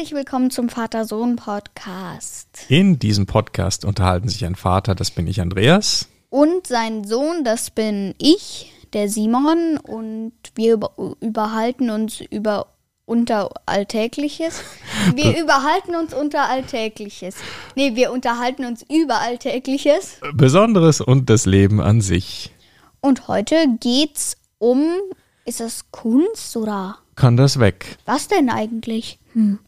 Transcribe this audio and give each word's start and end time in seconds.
Herzlich 0.00 0.16
willkommen 0.16 0.50
zum 0.50 0.70
Vater-Sohn-Podcast. 0.70 2.64
In 2.68 2.98
diesem 2.98 3.26
Podcast 3.26 3.84
unterhalten 3.84 4.30
sich 4.30 4.46
ein 4.46 4.54
Vater, 4.54 4.94
das 4.94 5.10
bin 5.10 5.26
ich 5.26 5.42
Andreas. 5.42 6.08
Und 6.30 6.66
sein 6.66 7.04
Sohn, 7.04 7.44
das 7.44 7.70
bin 7.70 8.14
ich, 8.16 8.72
der 8.94 9.10
Simon. 9.10 9.76
Und 9.76 10.32
wir 10.54 10.72
über, 10.72 10.92
überhalten 11.20 11.90
uns 11.90 12.22
über 12.22 12.68
unter 13.04 13.50
Alltägliches. 13.66 14.62
Wir 15.16 15.38
überhalten 15.38 15.94
uns 15.94 16.14
unter 16.14 16.48
Alltägliches. 16.48 17.34
Nee, 17.76 17.94
wir 17.94 18.10
unterhalten 18.10 18.64
uns 18.64 18.82
über 18.88 19.20
Alltägliches. 19.20 20.18
Besonderes 20.32 21.02
und 21.02 21.28
das 21.28 21.44
Leben 21.44 21.78
an 21.78 22.00
sich. 22.00 22.54
Und 23.02 23.28
heute 23.28 23.66
geht's 23.80 24.38
um, 24.56 24.94
ist 25.44 25.60
das 25.60 25.90
Kunst 25.90 26.56
oder 26.56 26.96
Kann 27.16 27.36
das 27.36 27.60
weg? 27.60 27.98
was 28.06 28.28
denn 28.28 28.48
eigentlich? 28.48 29.18
Hm. 29.34 29.58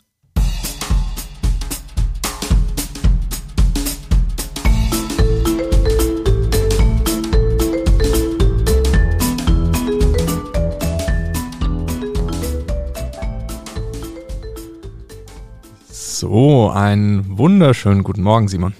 So, 16.22 16.70
einen 16.70 17.36
wunderschönen 17.36 18.04
guten 18.04 18.22
Morgen, 18.22 18.46
Simon. 18.46 18.74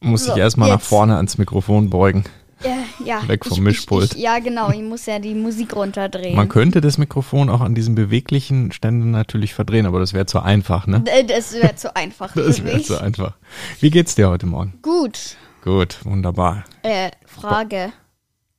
Muss 0.00 0.24
So, 0.24 0.32
ich 0.32 0.38
erstmal 0.38 0.70
nach 0.70 0.80
vorne 0.80 1.14
ans 1.14 1.38
Mikrofon 1.38 1.88
beugen. 1.88 2.24
Ja, 2.64 2.78
ja. 3.04 3.28
Weg 3.28 3.44
vom 3.44 3.58
ich, 3.58 3.60
Mischpult. 3.60 4.06
Ich, 4.06 4.16
ich, 4.16 4.24
ja, 4.24 4.40
genau. 4.40 4.72
Ich 4.72 4.82
muss 4.82 5.06
ja 5.06 5.20
die 5.20 5.36
Musik 5.36 5.76
runterdrehen. 5.76 6.34
Man 6.34 6.48
könnte 6.48 6.80
das 6.80 6.98
Mikrofon 6.98 7.48
auch 7.48 7.60
an 7.60 7.76
diesen 7.76 7.94
beweglichen 7.94 8.72
Ständen 8.72 9.12
natürlich 9.12 9.54
verdrehen, 9.54 9.86
aber 9.86 10.00
das 10.00 10.14
wäre 10.14 10.26
zu 10.26 10.40
einfach, 10.40 10.88
ne? 10.88 11.04
Äh, 11.06 11.22
Das 11.22 11.52
wäre 11.52 11.76
zu 11.76 11.94
einfach 11.94 12.32
Das 12.34 12.64
wäre 12.64 12.82
zu 12.82 13.00
einfach. 13.00 13.36
Wie 13.78 13.90
geht's 13.90 14.16
dir 14.16 14.30
heute 14.30 14.46
Morgen? 14.46 14.80
Gut. 14.82 15.36
Gut, 15.62 16.04
wunderbar. 16.04 16.64
Äh, 16.82 17.12
Frage. 17.24 17.92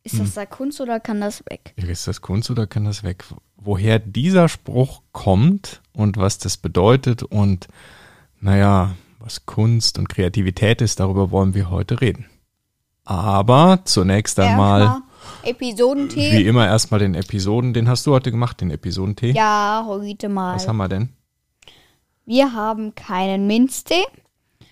Ist 0.04 0.14
Hm. 0.14 0.20
das 0.20 0.36
da 0.36 0.46
Kunst 0.46 0.80
oder 0.80 1.02
kann 1.02 1.20
das 1.20 1.44
weg? 1.50 1.74
Ist 1.76 2.08
das 2.08 2.22
Kunst 2.22 2.50
oder 2.50 2.66
kann 2.66 2.86
das 2.86 3.04
weg? 3.04 3.26
Woher 3.66 4.00
dieser 4.00 4.48
Spruch 4.48 5.02
kommt 5.12 5.82
und 5.94 6.18
was 6.18 6.38
das 6.38 6.58
bedeutet 6.58 7.24
und 7.24 7.68
naja, 8.40 8.96
was 9.20 9.46
Kunst 9.46 9.98
und 9.98 10.08
Kreativität 10.08 10.82
ist, 10.82 11.00
darüber 11.00 11.32
wollen 11.32 11.54
wir 11.56 11.70
heute 11.72 12.00
reden. 12.00 12.26
Aber 13.06 13.80
zunächst 13.86 14.40
einmal, 14.40 14.82
Erstmal 14.82 15.02
Episodentee. 15.44 16.32
wie 16.32 16.46
immer, 16.48 16.66
erstmal 16.68 17.00
den 17.00 17.16
Episoden. 17.16 17.74
Den 17.74 17.88
hast 17.90 18.06
du 18.06 18.12
heute 18.14 18.32
gemacht, 18.32 18.62
den 18.62 18.72
Episodentee. 18.72 19.32
Ja, 19.32 19.84
heute 19.88 20.30
mal. 20.30 20.56
Was 20.56 20.68
haben 20.68 20.78
wir 20.78 20.88
denn? 20.88 21.10
Wir 22.26 22.54
haben 22.54 22.94
keinen 22.96 23.48
Minztee, 23.48 24.04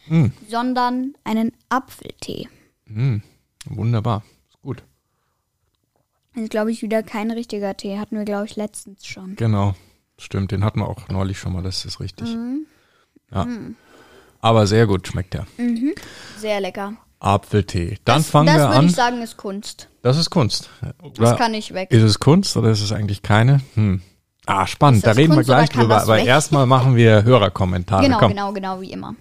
Hm. 0.08 0.34
sondern 0.50 1.14
einen 1.24 1.52
Apfeltee. 1.70 2.48
Hm, 2.88 3.22
wunderbar. 3.66 4.24
Ist 4.50 4.62
gut. 4.62 4.84
Das 6.34 6.44
ist, 6.44 6.50
glaube 6.50 6.72
ich, 6.72 6.82
wieder 6.82 7.04
kein 7.04 7.32
richtiger 7.32 7.76
Tee. 7.78 8.00
Hatten 8.00 8.18
wir, 8.18 8.26
glaube 8.26 8.46
ich, 8.46 8.56
letztens 8.56 9.06
schon. 9.06 9.36
Genau. 9.36 9.76
Stimmt, 10.18 10.52
den 10.52 10.64
hatten 10.64 10.80
wir 10.80 10.88
auch 10.88 11.08
neulich 11.10 11.40
schon 11.40 11.54
mal, 11.54 11.64
das 11.64 11.86
ist 11.86 12.00
richtig. 12.00 12.34
Mhm. 12.34 12.66
Ja. 13.34 13.48
Aber 14.42 14.68
sehr 14.68 14.88
gut 14.88 15.08
schmeckt 15.08 15.34
der. 15.34 15.48
Sehr 16.38 16.60
lecker. 16.62 16.94
Apfeltee. 17.20 17.98
Dann 18.06 18.18
das, 18.18 18.30
fangen 18.30 18.48
das 18.48 18.56
wir 18.58 18.64
würde 18.68 18.76
an. 18.80 18.86
ich 18.86 18.96
sagen, 18.96 19.22
ist 19.22 19.38
Kunst. 19.38 19.90
Das 20.02 20.18
ist 20.18 20.30
Kunst. 20.30 20.70
Das 20.82 21.20
Oder 21.20 21.36
kann 21.38 21.52
nicht 21.52 21.74
weg. 21.74 21.90
ist 21.92 22.04
es 22.04 22.20
Kunst 22.20 22.58
oder 22.58 22.70
ist 22.72 22.82
es 22.82 22.92
eigentlich 22.92 23.22
keine? 23.22 23.62
Hm. 23.76 24.02
Ah, 24.46 24.68
spannend. 24.68 25.04
Da 25.06 25.10
das 25.12 25.18
reden 25.18 25.32
wir 25.32 25.36
Kunst 25.38 25.50
oder 25.50 25.58
gleich 25.60 25.70
drüber. 25.70 25.96
das 25.96 26.04
Aber 26.04 26.20
erstmal 26.20 26.66
machen 26.66 26.96
wir 26.98 27.24
Hörerkommentare. 27.24 28.04
Genau, 28.04 28.20
Komm, 28.20 28.30
genau, 28.32 28.52
genau, 28.52 28.82
wie 28.82 28.92
immer. 28.92 29.16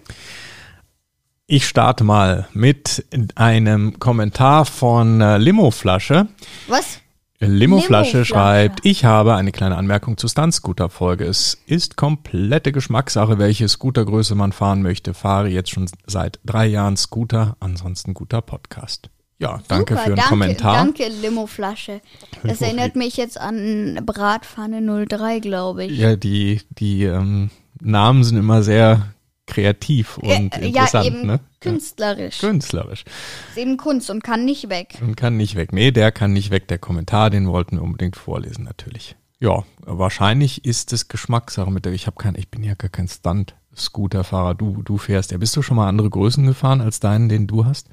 Ich 1.53 1.67
starte 1.67 2.03
mal 2.03 2.47
mit 2.53 3.05
einem 3.35 3.99
Kommentar 3.99 4.65
von 4.65 5.21
äh, 5.21 5.37
Limoflasche. 5.37 6.27
Was? 6.67 6.99
Limoflasche 7.39 8.17
Limoflasche. 8.17 8.25
schreibt, 8.25 8.85
ich 8.87 9.05
habe 9.05 9.35
eine 9.35 9.51
kleine 9.51 9.77
Anmerkung 9.77 10.17
zur 10.17 10.31
Stunt-Scooter-Folge. 10.31 11.25
Es 11.25 11.61
ist 11.67 11.95
komplette 11.95 12.71
Geschmackssache, 12.71 13.37
welche 13.37 13.67
Scootergröße 13.67 14.33
man 14.33 14.51
fahren 14.51 14.81
möchte. 14.81 15.13
Fahre 15.13 15.47
jetzt 15.47 15.69
schon 15.69 15.87
seit 16.07 16.39
drei 16.43 16.65
Jahren 16.65 16.97
Scooter, 16.97 17.55
ansonsten 17.59 18.15
guter 18.15 18.41
Podcast. 18.41 19.11
Ja, 19.37 19.61
danke 19.67 19.93
Super, 19.93 20.03
für 20.05 20.09
den 20.09 20.15
danke, 20.15 20.29
Kommentar. 20.29 20.75
Danke, 20.75 21.07
Limoflasche. 21.21 22.01
Das 22.41 22.61
Limo- 22.61 22.65
erinnert 22.65 22.95
mich 22.95 23.15
jetzt 23.17 23.39
an 23.39 23.99
Bratpfanne 24.03 25.05
03, 25.07 25.39
glaube 25.39 25.85
ich. 25.85 25.99
Ja, 25.99 26.15
die, 26.15 26.61
die 26.71 27.03
ähm, 27.03 27.51
Namen 27.79 28.23
sind 28.23 28.37
immer 28.37 28.63
sehr 28.63 29.12
kreativ 29.53 30.17
und 30.17 30.29
Äh, 30.55 30.67
interessant, 30.67 31.05
ja, 31.05 31.11
eben 31.11 31.25
ne? 31.27 31.39
künstlerisch. 31.59 32.39
Künstlerisch. 32.39 33.03
Ist 33.49 33.57
eben 33.57 33.77
Kunst 33.77 34.09
und 34.09 34.23
kann 34.23 34.45
nicht 34.45 34.69
weg. 34.69 34.97
Und 35.01 35.15
kann 35.15 35.37
nicht 35.37 35.55
weg. 35.55 35.71
Nee, 35.73 35.91
der 35.91 36.11
kann 36.11 36.33
nicht 36.33 36.49
weg. 36.51 36.67
Der 36.67 36.77
Kommentar, 36.79 37.29
den 37.29 37.47
wollten 37.47 37.77
wir 37.77 37.83
unbedingt 37.83 38.15
vorlesen, 38.15 38.63
natürlich. 38.65 39.15
Ja, 39.39 39.63
wahrscheinlich 39.85 40.63
ist 40.65 40.93
es 40.93 41.07
Geschmackssache 41.09 41.69
mit 41.69 41.85
der, 41.85 41.91
ich 41.93 42.07
habe 42.07 42.15
kein, 42.17 42.35
ich 42.35 42.49
bin 42.49 42.63
ja 42.63 42.75
gar 42.75 42.89
kein 42.89 43.07
Stunt-Scooterfahrer. 43.07 44.55
Du, 44.55 44.81
du 44.83 44.97
fährst 44.97 45.31
ja. 45.31 45.37
Bist 45.37 45.55
du 45.55 45.61
schon 45.61 45.77
mal 45.77 45.87
andere 45.89 46.09
Größen 46.09 46.45
gefahren 46.45 46.81
als 46.81 46.99
deinen, 46.99 47.29
den 47.29 47.45
du 47.47 47.65
hast? 47.65 47.87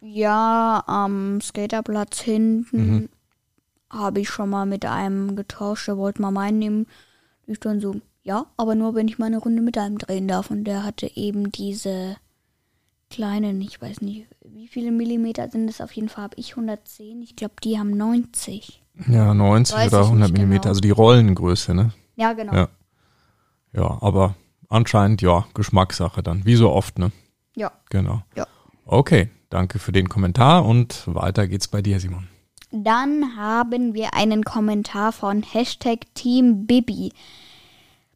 Ja, 0.00 0.82
am 0.86 1.40
Skaterplatz 1.40 2.20
hinten 2.20 2.90
Mhm. 2.94 3.08
habe 3.90 4.20
ich 4.20 4.28
schon 4.30 4.50
mal 4.50 4.66
mit 4.66 4.84
einem 4.84 5.36
getauscht, 5.36 5.88
der 5.88 5.96
wollte 5.96 6.22
mal 6.22 6.30
meinen 6.30 6.58
nehmen. 6.58 6.86
Ich 7.46 7.60
dann 7.60 7.80
so, 7.80 7.96
ja, 8.22 8.46
aber 8.56 8.74
nur 8.74 8.94
wenn 8.94 9.08
ich 9.08 9.18
mal 9.18 9.26
eine 9.26 9.38
Runde 9.38 9.62
mit 9.62 9.78
einem 9.78 9.98
drehen 9.98 10.28
darf. 10.28 10.50
Und 10.50 10.64
der 10.64 10.84
hatte 10.84 11.10
eben 11.16 11.50
diese 11.52 12.16
kleinen, 13.10 13.60
ich 13.60 13.80
weiß 13.80 14.00
nicht, 14.02 14.26
wie 14.44 14.68
viele 14.68 14.92
Millimeter 14.92 15.48
sind 15.50 15.68
es 15.68 15.80
auf 15.80 15.92
jeden 15.92 16.08
Fall, 16.08 16.24
habe 16.24 16.36
ich 16.36 16.52
110. 16.52 17.22
Ich 17.22 17.36
glaube, 17.36 17.54
die 17.62 17.78
haben 17.78 17.96
90. 17.96 18.82
Ja, 19.08 19.34
90 19.34 19.76
Weiß 19.76 19.92
oder 19.92 20.00
ich 20.00 20.06
100 20.06 20.28
nicht 20.28 20.38
Millimeter, 20.38 20.60
genau. 20.62 20.70
also 20.70 20.80
die 20.80 20.90
Rollengröße, 20.90 21.74
ne? 21.74 21.92
Ja, 22.16 22.32
genau. 22.32 22.54
Ja. 22.54 22.68
Ja, 23.72 23.98
aber 24.00 24.34
anscheinend, 24.68 25.22
ja, 25.22 25.46
Geschmackssache 25.54 26.22
dann. 26.22 26.44
Wie 26.44 26.56
so 26.56 26.70
oft, 26.70 26.98
ne? 26.98 27.12
ja. 27.54 27.72
Genau. 27.90 28.22
Ja. 28.36 28.46
Okay, 28.84 29.30
danke 29.50 29.78
für 29.78 29.92
den 29.92 30.08
Kommentar 30.08 30.64
und 30.64 31.02
weiter 31.06 31.46
geht's 31.46 31.68
bei 31.68 31.82
dir, 31.82 32.00
Simon. 32.00 32.28
Dann 32.72 33.36
haben 33.36 33.94
wir 33.94 34.14
einen 34.14 34.44
Kommentar 34.44 35.12
von 35.12 35.42
Hashtag 35.42 36.12
Team 36.14 36.66
Bibi, 36.66 37.12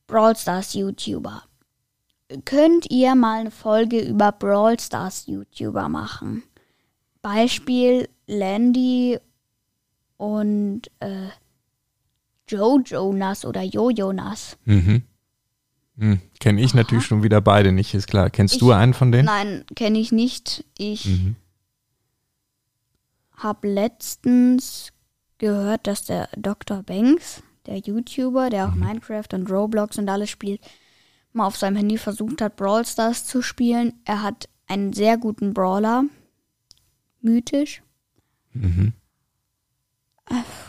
Brawl 0.06 0.36
Stars 0.36 0.74
YouTuber. 0.74 1.42
Könnt 2.44 2.90
ihr 2.90 3.14
mal 3.14 3.40
eine 3.40 3.50
Folge 3.50 4.00
über 4.00 4.32
Brawl 4.32 4.78
Stars 4.80 5.26
YouTuber 5.26 5.88
machen? 5.88 6.42
Beispiel 7.22 8.08
Landy 8.26 9.18
und 10.16 10.82
äh, 11.00 11.28
Joe 12.48 12.82
Jonas 12.84 13.44
oder 13.44 13.62
Jo 13.62 13.90
Jonas. 13.90 14.56
Mhm. 14.64 15.02
Hm, 15.96 16.20
Kenne 16.40 16.60
ich 16.60 16.74
natürlich 16.74 17.06
schon 17.06 17.22
wieder 17.22 17.40
beide 17.40 17.72
nicht, 17.72 17.94
ist 17.94 18.08
klar. 18.08 18.28
Kennst 18.30 18.60
du 18.60 18.70
Ich- 18.70 18.76
einen 18.76 18.94
von 18.94 19.12
denen? 19.12 19.26
Nein, 19.26 19.64
kenne 19.76 19.98
ich 19.98 20.10
nicht. 20.12 20.64
Ich 20.76 21.06
Mhm. 21.06 21.36
habe 23.36 23.68
letztens 23.68 24.92
gehört, 25.38 25.86
dass 25.86 26.04
der 26.04 26.28
Dr. 26.36 26.82
Banks, 26.82 27.42
der 27.66 27.78
YouTuber, 27.78 28.50
der 28.50 28.68
auch 28.68 28.74
Minecraft 28.74 29.28
und 29.32 29.50
Roblox 29.50 29.98
und 29.98 30.08
alles 30.08 30.30
spielt, 30.30 30.60
mal 31.32 31.46
auf 31.46 31.56
seinem 31.56 31.76
Handy 31.76 31.98
versucht 31.98 32.40
hat, 32.40 32.56
Brawl 32.56 32.86
Stars 32.86 33.24
zu 33.26 33.42
spielen. 33.42 33.94
Er 34.04 34.22
hat 34.22 34.48
einen 34.66 34.92
sehr 34.92 35.16
guten 35.18 35.54
Brawler. 35.54 36.04
Mythisch. 37.20 37.82
Mhm. 38.52 38.92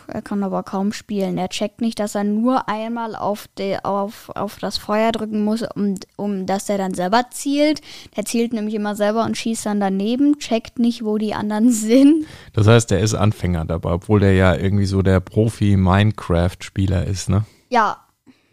Er 0.08 0.22
kann 0.22 0.44
aber 0.44 0.62
kaum 0.64 0.92
spielen. 0.94 1.38
Er 1.38 1.50
checkt 1.50 1.82
nicht, 1.82 2.00
dass 2.00 2.14
er 2.14 2.24
nur 2.24 2.68
einmal 2.70 3.16
auf, 3.16 3.48
de, 3.58 3.78
auf, 3.84 4.30
auf 4.36 4.60
das 4.60 4.78
Feuer 4.78 5.12
drücken 5.12 5.44
muss, 5.44 5.64
um, 5.76 5.96
um 6.18 6.46
dass 6.46 6.70
er 6.70 6.78
dann 6.78 6.94
selber 6.94 7.24
zielt. 7.32 7.82
Der 8.16 8.26
zielt 8.26 8.54
nämlich 8.54 8.76
immer 8.76 8.96
selber 8.96 9.24
und 9.24 9.38
schießt 9.38 9.66
dann 9.66 9.80
daneben, 9.80 10.38
checkt 10.38 10.78
nicht, 10.78 11.04
wo 11.06 11.18
die 11.18 11.34
anderen 11.34 11.72
sind. 11.72 12.26
Das 12.54 12.68
heißt, 12.68 12.92
der 12.92 13.00
ist 13.00 13.14
Anfänger 13.16 13.66
dabei, 13.66 13.92
obwohl 13.94 14.20
der 14.20 14.34
ja 14.34 14.54
irgendwie 14.56 14.86
so 14.86 15.02
der 15.02 15.20
Profi-Minecraft-Spieler 15.22 17.06
ist, 17.06 17.30
ne? 17.30 17.46
Ja, 17.70 17.98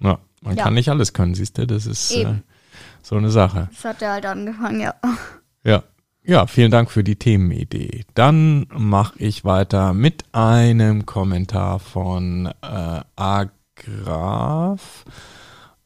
Ja, 0.01 0.19
man 0.41 0.57
Ja. 0.57 0.65
kann 0.65 0.75
nicht 0.75 0.89
alles 0.89 1.13
können, 1.13 1.35
siehst 1.35 1.59
du? 1.59 1.67
Das 1.67 1.85
ist 1.87 2.13
äh, 2.17 2.35
so 3.03 3.17
eine 3.17 3.31
Sache. 3.31 3.69
das 3.73 3.85
hat 3.85 4.03
er 4.03 4.13
halt 4.13 4.27
angefangen, 4.27 4.81
ja. 4.81 4.95
Ja. 5.65 5.83
Ja, 6.25 6.47
vielen 6.47 6.71
Dank 6.71 6.93
für 6.93 7.03
die 7.03 7.17
Themenidee. 7.17 8.05
Dann 8.15 8.69
mache 8.73 9.19
ich 9.19 9.45
weiter 9.45 9.93
mit 9.93 10.25
einem 10.31 11.05
Kommentar 11.05 11.81
von 11.81 12.47
äh, 12.47 13.01
Agraf. 13.17 15.05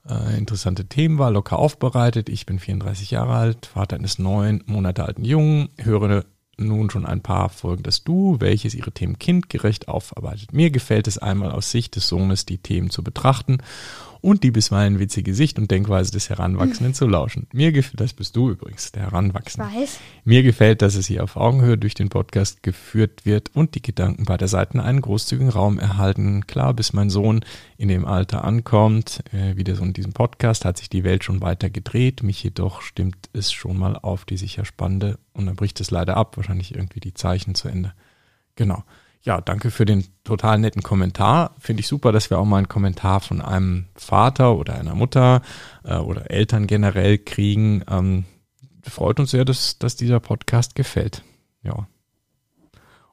Äh, 0.06 0.36
interessante 0.36 0.84
Themenwahl, 0.84 1.32
locker 1.32 1.58
aufbereitet. 1.58 2.28
Ich 2.28 2.44
bin 2.44 2.58
34 2.58 3.12
Jahre 3.12 3.32
alt, 3.32 3.64
Vater 3.64 3.96
eines 3.96 4.18
neun 4.18 4.62
Monate 4.66 5.06
alten 5.06 5.24
Jungen, 5.24 5.70
höre 5.78 6.26
nun 6.58 6.90
schon 6.90 7.06
ein 7.06 7.22
paar 7.22 7.48
Folgen 7.48 7.82
das 7.82 8.04
Duo, 8.04 8.38
welches 8.38 8.74
ihre 8.74 8.92
Themen 8.92 9.18
kindgerecht 9.18 9.88
aufarbeitet. 9.88 10.52
Mir 10.52 10.70
gefällt 10.70 11.08
es 11.08 11.16
einmal 11.16 11.50
aus 11.50 11.70
Sicht 11.70 11.96
des 11.96 12.08
Sohnes, 12.08 12.44
die 12.44 12.58
Themen 12.58 12.90
zu 12.90 13.02
betrachten 13.02 13.58
und 14.20 14.42
die 14.42 14.50
bisweilen 14.50 14.98
witzige 14.98 15.34
Sicht 15.34 15.58
und 15.58 15.70
Denkweise 15.70 16.12
des 16.12 16.30
Heranwachsenden 16.30 16.94
zu 16.94 17.06
lauschen. 17.06 17.46
Mir 17.52 17.72
gefällt, 17.72 18.00
das 18.00 18.12
bist 18.12 18.36
du 18.36 18.50
übrigens, 18.50 18.92
der 18.92 19.02
Heranwachsende. 19.02 19.70
Weiß. 19.74 19.98
Mir 20.24 20.42
gefällt, 20.42 20.82
dass 20.82 20.94
es 20.94 21.06
hier 21.06 21.24
auf 21.24 21.36
Augenhöhe 21.36 21.78
durch 21.78 21.94
den 21.94 22.08
Podcast 22.08 22.62
geführt 22.62 23.24
wird 23.24 23.54
und 23.54 23.74
die 23.74 23.82
Gedanken 23.82 24.24
beider 24.24 24.48
Seiten 24.48 24.80
einen 24.80 25.00
großzügigen 25.00 25.50
Raum 25.50 25.78
erhalten. 25.78 26.46
Klar, 26.46 26.74
bis 26.74 26.92
mein 26.92 27.10
Sohn 27.10 27.44
in 27.76 27.88
dem 27.88 28.04
Alter 28.04 28.44
ankommt, 28.44 29.22
äh, 29.32 29.56
wie 29.56 29.64
das 29.64 29.78
in 29.80 29.92
diesem 29.92 30.12
Podcast, 30.12 30.64
hat 30.64 30.78
sich 30.78 30.88
die 30.88 31.04
Welt 31.04 31.24
schon 31.24 31.40
weiter 31.40 31.70
gedreht. 31.70 32.22
Mich 32.22 32.42
jedoch 32.42 32.82
stimmt 32.82 33.28
es 33.32 33.52
schon 33.52 33.78
mal 33.78 33.96
auf 33.96 34.24
die 34.24 34.36
sicher 34.36 34.64
spannende 34.64 35.18
und 35.32 35.46
dann 35.46 35.56
bricht 35.56 35.80
es 35.80 35.90
leider 35.90 36.16
ab, 36.16 36.36
wahrscheinlich 36.36 36.74
irgendwie 36.74 37.00
die 37.00 37.14
Zeichen 37.14 37.54
zu 37.54 37.68
Ende. 37.68 37.92
Genau. 38.56 38.84
Ja, 39.26 39.40
danke 39.40 39.72
für 39.72 39.84
den 39.84 40.04
total 40.22 40.60
netten 40.60 40.84
Kommentar. 40.84 41.56
Finde 41.58 41.80
ich 41.80 41.88
super, 41.88 42.12
dass 42.12 42.30
wir 42.30 42.38
auch 42.38 42.44
mal 42.44 42.58
einen 42.58 42.68
Kommentar 42.68 43.18
von 43.18 43.40
einem 43.40 43.86
Vater 43.96 44.56
oder 44.56 44.78
einer 44.78 44.94
Mutter 44.94 45.42
äh, 45.82 45.96
oder 45.96 46.30
Eltern 46.30 46.68
generell 46.68 47.18
kriegen. 47.18 47.82
Ähm, 47.90 48.24
freut 48.84 49.18
uns 49.18 49.32
sehr, 49.32 49.44
dass, 49.44 49.80
dass 49.80 49.96
dieser 49.96 50.20
Podcast 50.20 50.76
gefällt. 50.76 51.24
Ja. 51.64 51.88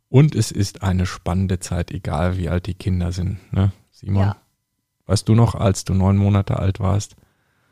Und 0.08 0.36
es 0.36 0.52
ist 0.52 0.84
eine 0.84 1.08
spannende 1.08 1.60
Zeit, 1.60 1.90
egal 1.90 2.38
wie 2.38 2.48
alt 2.48 2.68
die 2.68 2.76
Kinder 2.76 3.12
sind, 3.12 3.40
ne, 3.52 3.72
Simon? 3.90 4.22
Ja. 4.22 4.38
Weißt 5.08 5.28
du 5.28 5.34
noch, 5.34 5.56
als 5.56 5.84
du 5.84 5.96
neun 5.96 6.18
Monate 6.18 6.60
alt 6.60 6.80
warst? 6.80 7.16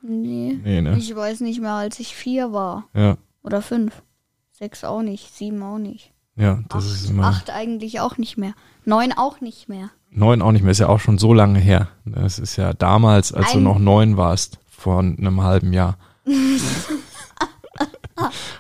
Nee. 0.02 0.60
Nee, 0.64 0.82
ne? 0.82 0.98
Ich 0.98 1.16
weiß 1.16 1.42
nicht 1.42 1.62
mehr, 1.62 1.74
als 1.74 2.00
ich 2.00 2.16
vier 2.16 2.52
war. 2.52 2.90
Ja, 2.96 3.18
Oder 3.44 3.62
fünf. 3.62 4.02
Sechs 4.50 4.84
auch 4.84 5.04
nicht. 5.04 5.32
Sieben 5.32 5.62
auch 5.62 5.78
nicht. 5.78 6.11
Ja, 6.36 6.60
das 6.70 6.86
acht, 6.86 6.94
ist 6.94 7.10
immer. 7.10 7.26
acht 7.28 7.50
eigentlich 7.50 8.00
auch 8.00 8.18
nicht 8.18 8.38
mehr. 8.38 8.54
Neun 8.86 9.12
auch 9.14 9.42
nicht 9.42 9.70
mehr. 9.70 9.90
Neun 10.12 10.42
auch 10.42 10.52
nicht 10.52 10.62
mehr, 10.64 10.72
ist 10.72 10.80
ja 10.80 10.90
auch 10.90 11.00
schon 11.00 11.18
so 11.18 11.34
lange 11.34 11.60
her. 11.60 11.88
Das 12.06 12.40
ist 12.40 12.56
ja 12.58 12.74
damals, 12.74 13.32
als 13.34 13.52
du 13.52 13.58
Ein- 13.60 13.64
noch 13.64 13.80
neun 13.80 14.18
warst, 14.18 14.60
vor 14.70 15.00
einem 15.00 15.42
halben 15.42 15.72
Jahr. 15.74 15.98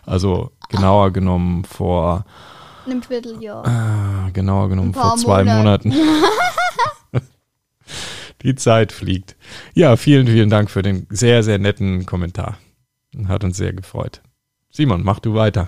also 0.06 0.51
genauer 0.69 1.12
genommen 1.12 1.63
vor, 1.65 2.25
Einem 2.85 3.03
Vierteljahr. 3.03 3.65
ah, 3.68 4.29
genauer 4.31 4.69
genommen 4.69 4.94
vor 4.94 5.18
zwei 5.18 5.44
Monaten. 5.44 5.89
Monaten. 5.89 6.12
Die 8.44 8.56
Zeit 8.56 8.91
fliegt. 8.91 9.35
Ja, 9.75 9.95
vielen, 9.97 10.25
vielen 10.25 10.50
Dank 10.50 10.71
für 10.71 10.81
den 10.81 11.06
sehr, 11.12 11.44
sehr 11.44 11.59
netten 11.59 12.07
Kommentar. 12.07 12.57
Hat 13.27 13.44
uns 13.44 13.57
sehr 13.57 13.73
gefreut. 13.73 14.21
Simon, 14.71 15.03
mach 15.03 15.19
du 15.19 15.35
weiter. 15.35 15.68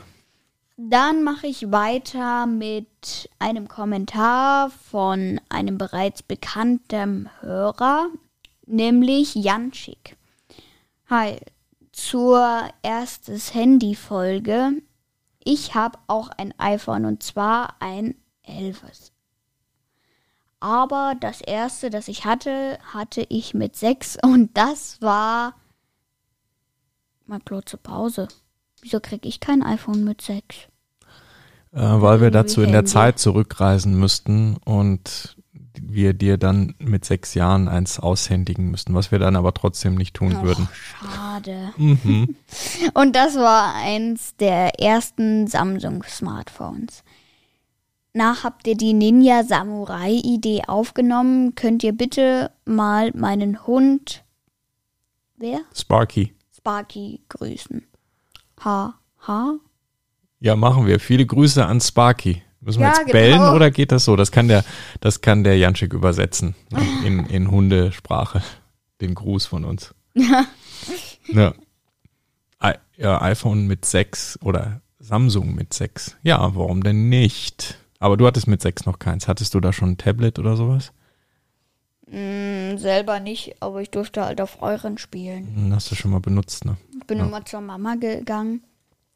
Dann 0.75 1.23
mache 1.23 1.45
ich 1.45 1.71
weiter 1.71 2.47
mit 2.47 3.29
einem 3.37 3.67
Kommentar 3.67 4.71
von 4.71 5.39
einem 5.47 5.77
bereits 5.77 6.23
bekannten 6.23 7.29
Hörer, 7.41 8.07
nämlich 8.65 9.35
Janschik. 9.35 10.17
Hi, 11.11 11.39
zur 11.91 12.69
erstes 12.81 13.53
Handy-Folge. 13.53 14.81
Ich 15.43 15.75
habe 15.75 15.99
auch 16.07 16.29
ein 16.29 16.57
iPhone 16.59 17.05
und 17.05 17.21
zwar 17.21 17.75
ein 17.79 18.15
11. 18.41 19.11
Aber 20.59 21.13
das 21.19 21.41
erste, 21.41 21.91
das 21.91 22.07
ich 22.07 22.25
hatte, 22.25 22.79
hatte 22.93 23.27
ich 23.29 23.53
mit 23.53 23.75
6 23.75 24.17
und 24.23 24.57
das 24.57 24.99
war. 25.03 25.55
Mal 27.27 27.41
kurze 27.41 27.77
Pause. 27.77 28.27
Wieso 28.83 28.99
kriege 28.99 29.27
ich 29.29 29.39
kein 29.39 29.63
iPhone 29.63 30.03
mit 30.03 30.21
6? 30.21 30.67
Äh, 31.71 31.79
weil 31.79 32.21
wir 32.21 32.31
dazu 32.31 32.61
in 32.61 32.73
der. 32.73 32.85
Zeit 32.85 33.17
zurückreisen 33.17 33.97
müssten 33.97 34.57
und 34.65 35.37
wir 35.81 36.13
dir 36.13 36.37
dann 36.37 36.75
mit 36.79 37.05
sechs 37.05 37.33
Jahren 37.33 37.67
eins 37.67 37.97
aushändigen 37.97 38.69
müssten, 38.69 38.93
was 38.93 39.11
wir 39.11 39.19
dann 39.19 39.37
aber 39.37 39.53
trotzdem 39.53 39.95
nicht 39.95 40.15
tun 40.15 40.43
würden. 40.43 40.67
Schade. 40.73 41.73
Mhm. 41.77 42.35
Und 42.93 43.15
das 43.15 43.35
war 43.35 43.73
eins 43.75 44.35
der 44.35 44.79
ersten 44.79 45.47
Samsung-Smartphones. 45.47 47.03
Nach 48.13 48.43
habt 48.43 48.67
ihr 48.67 48.75
die 48.75 48.93
Ninja 48.93 49.43
Samurai-Idee 49.43 50.63
aufgenommen, 50.67 51.55
könnt 51.55 51.83
ihr 51.83 51.93
bitte 51.93 52.51
mal 52.65 53.11
meinen 53.15 53.65
Hund, 53.65 54.23
wer? 55.37 55.61
Sparky. 55.73 56.35
Sparky 56.55 57.21
grüßen. 57.29 57.87
Ha, 58.63 58.93
ha. 59.27 59.55
Ja, 60.39 60.55
machen 60.55 60.85
wir. 60.87 60.99
Viele 60.99 61.25
Grüße 61.25 61.65
an 61.65 61.81
Sparky. 61.81 62.41
Müssen 62.59 62.79
wir 62.79 62.87
Ja, 62.87 62.99
jetzt 62.99 63.11
bellen 63.11 63.39
genau. 63.39 63.55
oder 63.55 63.71
geht 63.71 63.91
das 63.91 64.05
so? 64.05 64.15
Das 64.15 64.31
kann 64.31 64.47
der, 64.47 64.63
das 65.01 65.21
kann 65.21 65.43
der 65.43 65.57
Janschik 65.57 65.93
übersetzen 65.93 66.55
in, 67.03 67.25
in, 67.25 67.51
Hundesprache. 67.51 68.41
Den 69.01 69.15
Gruß 69.15 69.45
von 69.45 69.65
uns. 69.65 69.93
ja. 71.27 71.53
I, 72.63 72.73
ja, 72.97 73.21
iPhone 73.21 73.67
mit 73.67 73.85
6 73.85 74.39
oder 74.41 74.81
Samsung 74.99 75.53
mit 75.55 75.73
6. 75.73 76.17
Ja, 76.23 76.55
warum 76.55 76.83
denn 76.83 77.09
nicht? 77.09 77.77
Aber 77.99 78.15
du 78.15 78.25
hattest 78.25 78.47
mit 78.47 78.61
6 78.61 78.85
noch 78.85 78.99
keins. 78.99 79.27
Hattest 79.27 79.53
du 79.53 79.59
da 79.59 79.73
schon 79.73 79.91
ein 79.91 79.97
Tablet 79.97 80.39
oder 80.39 80.55
sowas? 80.55 80.93
Mm, 82.13 82.77
selber 82.77 83.19
nicht, 83.19 83.55
aber 83.59 83.81
ich 83.81 83.89
durfte 83.89 84.23
halt 84.23 84.39
auf 84.39 84.61
euren 84.61 84.97
spielen. 84.99 85.47
Hm, 85.55 85.73
Hast 85.73 85.89
du 85.91 85.95
schon 85.95 86.11
mal 86.11 86.19
benutzt, 86.19 86.63
ne? 86.63 86.77
Ich 86.99 87.07
bin 87.07 87.17
Ja. 87.17 87.25
immer 87.25 87.43
zur 87.43 87.61
Mama 87.61 87.95
gegangen, 87.95 88.63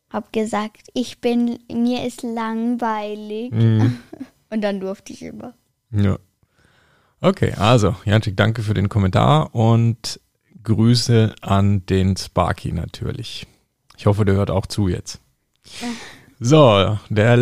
hab 0.10 0.34
gesagt, 0.34 0.88
ich 0.94 1.20
bin, 1.22 1.60
mir 1.72 2.06
ist 2.06 2.24
langweilig. 2.24 3.52
Mhm. 3.52 4.00
Und 4.50 4.62
dann 4.62 4.80
durfte 4.80 5.14
ich 5.14 5.22
immer. 5.22 5.54
Ja. 5.92 6.18
Okay, 7.22 7.54
also, 7.54 7.96
Janschik, 8.06 8.36
danke 8.38 8.62
für 8.64 8.74
den 8.74 8.90
Kommentar 8.90 9.54
und 9.56 10.20
Grüße 10.64 11.34
an 11.42 11.86
den 11.88 12.16
Sparky 12.16 12.72
natürlich. 12.72 13.46
Ich 13.98 14.06
hoffe, 14.06 14.24
der 14.26 14.36
hört 14.36 14.52
auch 14.52 14.66
zu 14.68 14.88
jetzt. 14.88 15.20
So, 16.40 17.00
der, 17.10 17.36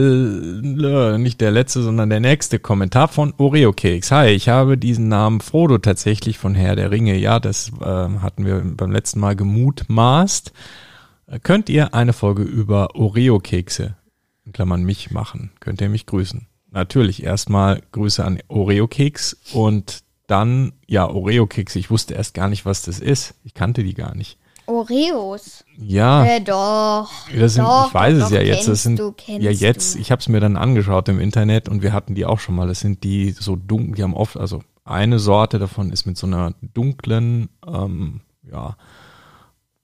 nicht 1.18 1.42
der 1.42 1.52
letzte, 1.52 1.84
sondern 1.84 2.10
der 2.10 2.22
nächste 2.22 2.60
Kommentar 2.60 3.10
von 3.10 3.34
Oreo 3.38 3.74
Cakes. 3.74 4.10
Hi, 4.12 4.30
ich 4.30 4.48
habe 4.48 4.78
diesen 4.78 5.10
Namen 5.10 5.42
Frodo 5.42 5.80
tatsächlich 5.80 6.38
von 6.38 6.56
Herr 6.56 6.78
der 6.78 6.92
Ringe. 6.92 7.18
Ja, 7.18 7.42
das 7.42 7.74
äh, 7.82 7.84
hatten 7.84 8.46
wir 8.46 8.62
beim 8.64 8.92
letzten 8.92 9.20
Mal 9.20 9.36
gemutmaßt. 9.36 10.54
Äh, 11.28 11.40
Könnt 11.40 11.68
ihr 11.68 11.94
eine 11.94 12.14
Folge 12.14 12.44
über 12.44 12.96
Oreo 12.96 13.40
Kekse, 13.40 13.98
in 14.46 14.54
Klammern 14.54 14.84
mich 14.84 15.12
machen? 15.12 15.52
Könnt 15.60 15.82
ihr 15.82 15.90
mich 15.90 16.06
grüßen? 16.06 16.48
Natürlich 16.72 17.22
erstmal 17.22 17.82
Grüße 17.92 18.24
an 18.24 18.40
Oreo 18.48 18.88
Keks 18.88 19.36
und 19.52 20.04
dann, 20.28 20.72
ja, 20.88 21.06
Oreo 21.06 21.48
Kekse. 21.48 21.80
Ich 21.80 21.92
wusste 21.92 22.14
erst 22.14 22.34
gar 22.34 22.48
nicht, 22.48 22.66
was 22.66 22.84
das 22.84 23.00
ist. 23.00 23.36
Ich 23.44 23.54
kannte 23.54 23.84
die 23.84 23.94
gar 23.94 24.16
nicht. 24.16 24.38
Oreos. 24.68 25.64
Ja. 25.78 26.26
Äh, 26.26 26.42
doch. 26.42 27.12
Das 27.36 27.54
sind, 27.54 27.64
doch, 27.64 27.88
ich 27.88 27.94
weiß 27.94 28.20
doch, 28.20 28.26
es 28.26 28.32
ja 28.32 28.42
jetzt. 28.42 28.68
Das 28.68 28.84
sind 28.84 29.00
du, 29.00 29.14
ja 29.28 29.52
jetzt. 29.52 29.96
Du. 29.96 30.00
Ich 30.00 30.12
habe 30.12 30.20
es 30.20 30.28
mir 30.28 30.40
dann 30.40 30.58
angeschaut 30.58 31.10
im 31.10 31.20
Internet 31.20 31.70
und 31.70 31.82
wir 31.82 31.94
hatten 31.94 32.16
die 32.16 32.26
auch 32.26 32.40
schon 32.40 32.56
mal. 32.56 32.68
Das 32.68 32.80
sind 32.80 33.04
die 33.04 33.32
so 33.32 33.56
dunkel. 33.56 33.96
Die 33.96 34.04
haben 34.04 34.14
oft, 34.14 34.38
also 34.38 34.64
eine 34.84 35.20
Sorte 35.20 35.60
davon 35.60 35.92
ist 35.92 36.06
mit 36.06 36.18
so 36.18 36.28
einer 36.28 36.54
dunklen, 36.62 37.50
ähm, 37.68 38.22
ja, 38.50 38.78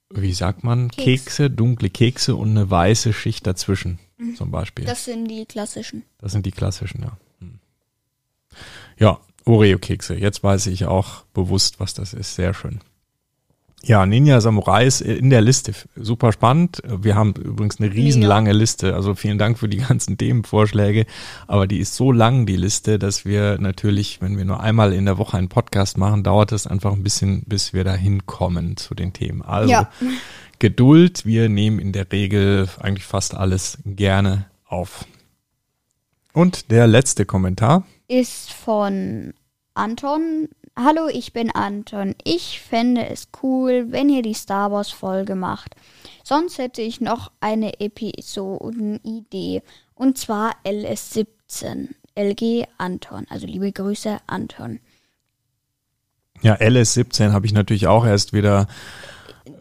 wie 0.10 0.34
sagt 0.34 0.64
man, 0.64 0.90
Keks. 0.92 1.26
Kekse, 1.26 1.50
dunkle 1.50 1.90
Kekse 1.90 2.36
und 2.36 2.52
eine 2.52 2.70
weiße 2.70 3.14
Schicht 3.14 3.48
dazwischen, 3.48 4.00
zum 4.36 4.52
Beispiel. 4.52 4.86
Das, 4.86 5.00
Das 5.00 5.06
sind 5.06 5.28
die 5.28 5.46
klassischen. 5.46 6.04
sind 6.22 6.46
die 6.46 6.52
klassischen, 6.52 7.02
ja. 7.04 7.18
Hm. 7.40 7.60
Ja, 8.98 9.20
Oreo-Kekse. 9.46 10.16
Jetzt 10.16 10.44
weiß 10.44 10.68
ich 10.68 10.86
auch 10.86 11.24
bewusst, 11.34 11.80
was 11.80 11.94
das 11.94 12.14
ist. 12.14 12.36
Sehr 12.36 12.54
schön. 12.54 12.82
Ja, 13.84 14.06
Ninja 14.06 14.40
Samurai 14.42 14.86
ist 14.86 15.02
in 15.02 15.32
der 15.32 15.42
Liste. 15.42 15.74
Super 15.96 16.32
spannend. 16.32 16.84
Wir 16.86 17.16
haben 17.16 17.34
übrigens 17.34 17.80
eine 17.80 17.92
riesenlange 17.92 18.54
Liste. 18.54 18.94
Also 18.94 19.16
vielen 19.16 19.40
Dank 19.40 19.58
für 19.58 19.68
die 19.68 19.78
ganzen 19.78 20.18
Themenvorschläge. 20.20 21.08
Aber 21.48 21.66
die 21.66 21.80
ist 21.80 21.96
so 21.96 22.12
lang, 22.12 22.46
die 22.46 22.58
Liste, 22.58 23.00
dass 23.00 23.26
wir 23.26 23.58
natürlich, 23.60 24.22
wenn 24.22 24.38
wir 24.38 24.46
nur 24.46 24.60
einmal 24.60 24.94
in 24.94 25.06
der 25.06 25.18
Woche 25.18 25.38
einen 25.38 25.50
Podcast 25.50 25.98
machen, 25.98 26.24
dauert 26.24 26.52
es 26.52 26.68
einfach 26.68 26.94
ein 26.94 27.02
bisschen, 27.02 27.44
bis 27.48 27.74
wir 27.74 27.84
da 27.84 27.94
hinkommen 27.94 28.78
zu 28.78 28.94
den 28.94 29.14
Themen. 29.14 29.42
Also 29.42 29.72
Ja. 29.72 29.90
Geduld. 30.60 31.26
Wir 31.26 31.50
nehmen 31.50 31.80
in 31.80 31.92
der 31.92 32.12
Regel 32.12 32.70
eigentlich 32.80 33.06
fast 33.06 33.34
alles 33.34 33.80
gerne 33.84 34.46
auf. 34.68 35.06
Und 36.34 36.70
der 36.70 36.86
letzte 36.86 37.26
Kommentar. 37.26 37.84
Ist 38.08 38.54
von 38.54 39.34
Anton. 39.74 40.50
Hallo, 40.76 41.08
ich 41.12 41.34
bin 41.34 41.52
Anton. 41.52 42.16
Ich 42.24 42.62
fände 42.62 43.06
es 43.08 43.28
cool, 43.44 43.88
wenn 43.90 44.10
ihr 44.10 44.22
die 44.22 44.34
Star 44.34 44.72
Wars 44.72 44.90
Folge 44.90 45.36
macht. 45.36 45.76
Sonst 46.24 46.58
hätte 46.58 46.82
ich 46.82 47.02
noch 47.02 47.32
eine 47.42 47.80
Episodenidee. 47.80 49.64
Und 49.96 50.18
zwar 50.18 50.56
LS17. 50.66 51.90
LG 52.16 52.66
Anton. 52.78 53.26
Also 53.30 53.48
liebe 53.48 53.72
Grüße, 53.72 54.18
Anton. 54.28 54.80
Ja, 56.42 56.56
LS17 56.56 57.32
habe 57.32 57.46
ich 57.46 57.54
natürlich 57.54 57.88
auch 57.88 58.06
erst 58.06 58.34
wieder 58.34 58.68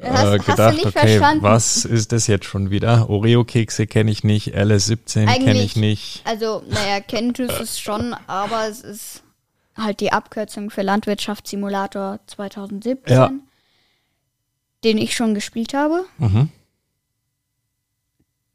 Hast, 0.02 0.12
hast 0.12 0.32
du 0.32 0.38
gedacht, 0.50 0.74
nicht 0.74 0.86
okay, 0.86 0.98
verstanden? 0.98 1.42
was 1.42 1.84
ist 1.84 2.12
das 2.12 2.26
jetzt 2.26 2.46
schon 2.46 2.70
wieder? 2.70 3.08
Oreo-Kekse 3.10 3.86
kenne 3.86 4.10
ich 4.10 4.24
nicht, 4.24 4.54
LS17 4.54 5.26
kenne 5.26 5.62
ich 5.62 5.76
nicht. 5.76 6.22
Also, 6.24 6.62
naja, 6.68 7.00
kennt 7.00 7.38
es 7.38 7.60
es 7.60 7.80
schon, 7.80 8.14
aber 8.26 8.68
es 8.68 8.80
ist 8.80 9.22
halt 9.82 10.00
die 10.00 10.12
Abkürzung 10.12 10.70
für 10.70 10.82
Landwirtschaftssimulator 10.82 12.20
2017, 12.26 13.14
Ja. 13.16 13.30
den 14.84 14.98
ich 14.98 15.14
schon 15.14 15.34
gespielt 15.34 15.74
habe, 15.74 16.04
Mhm. 16.18 16.48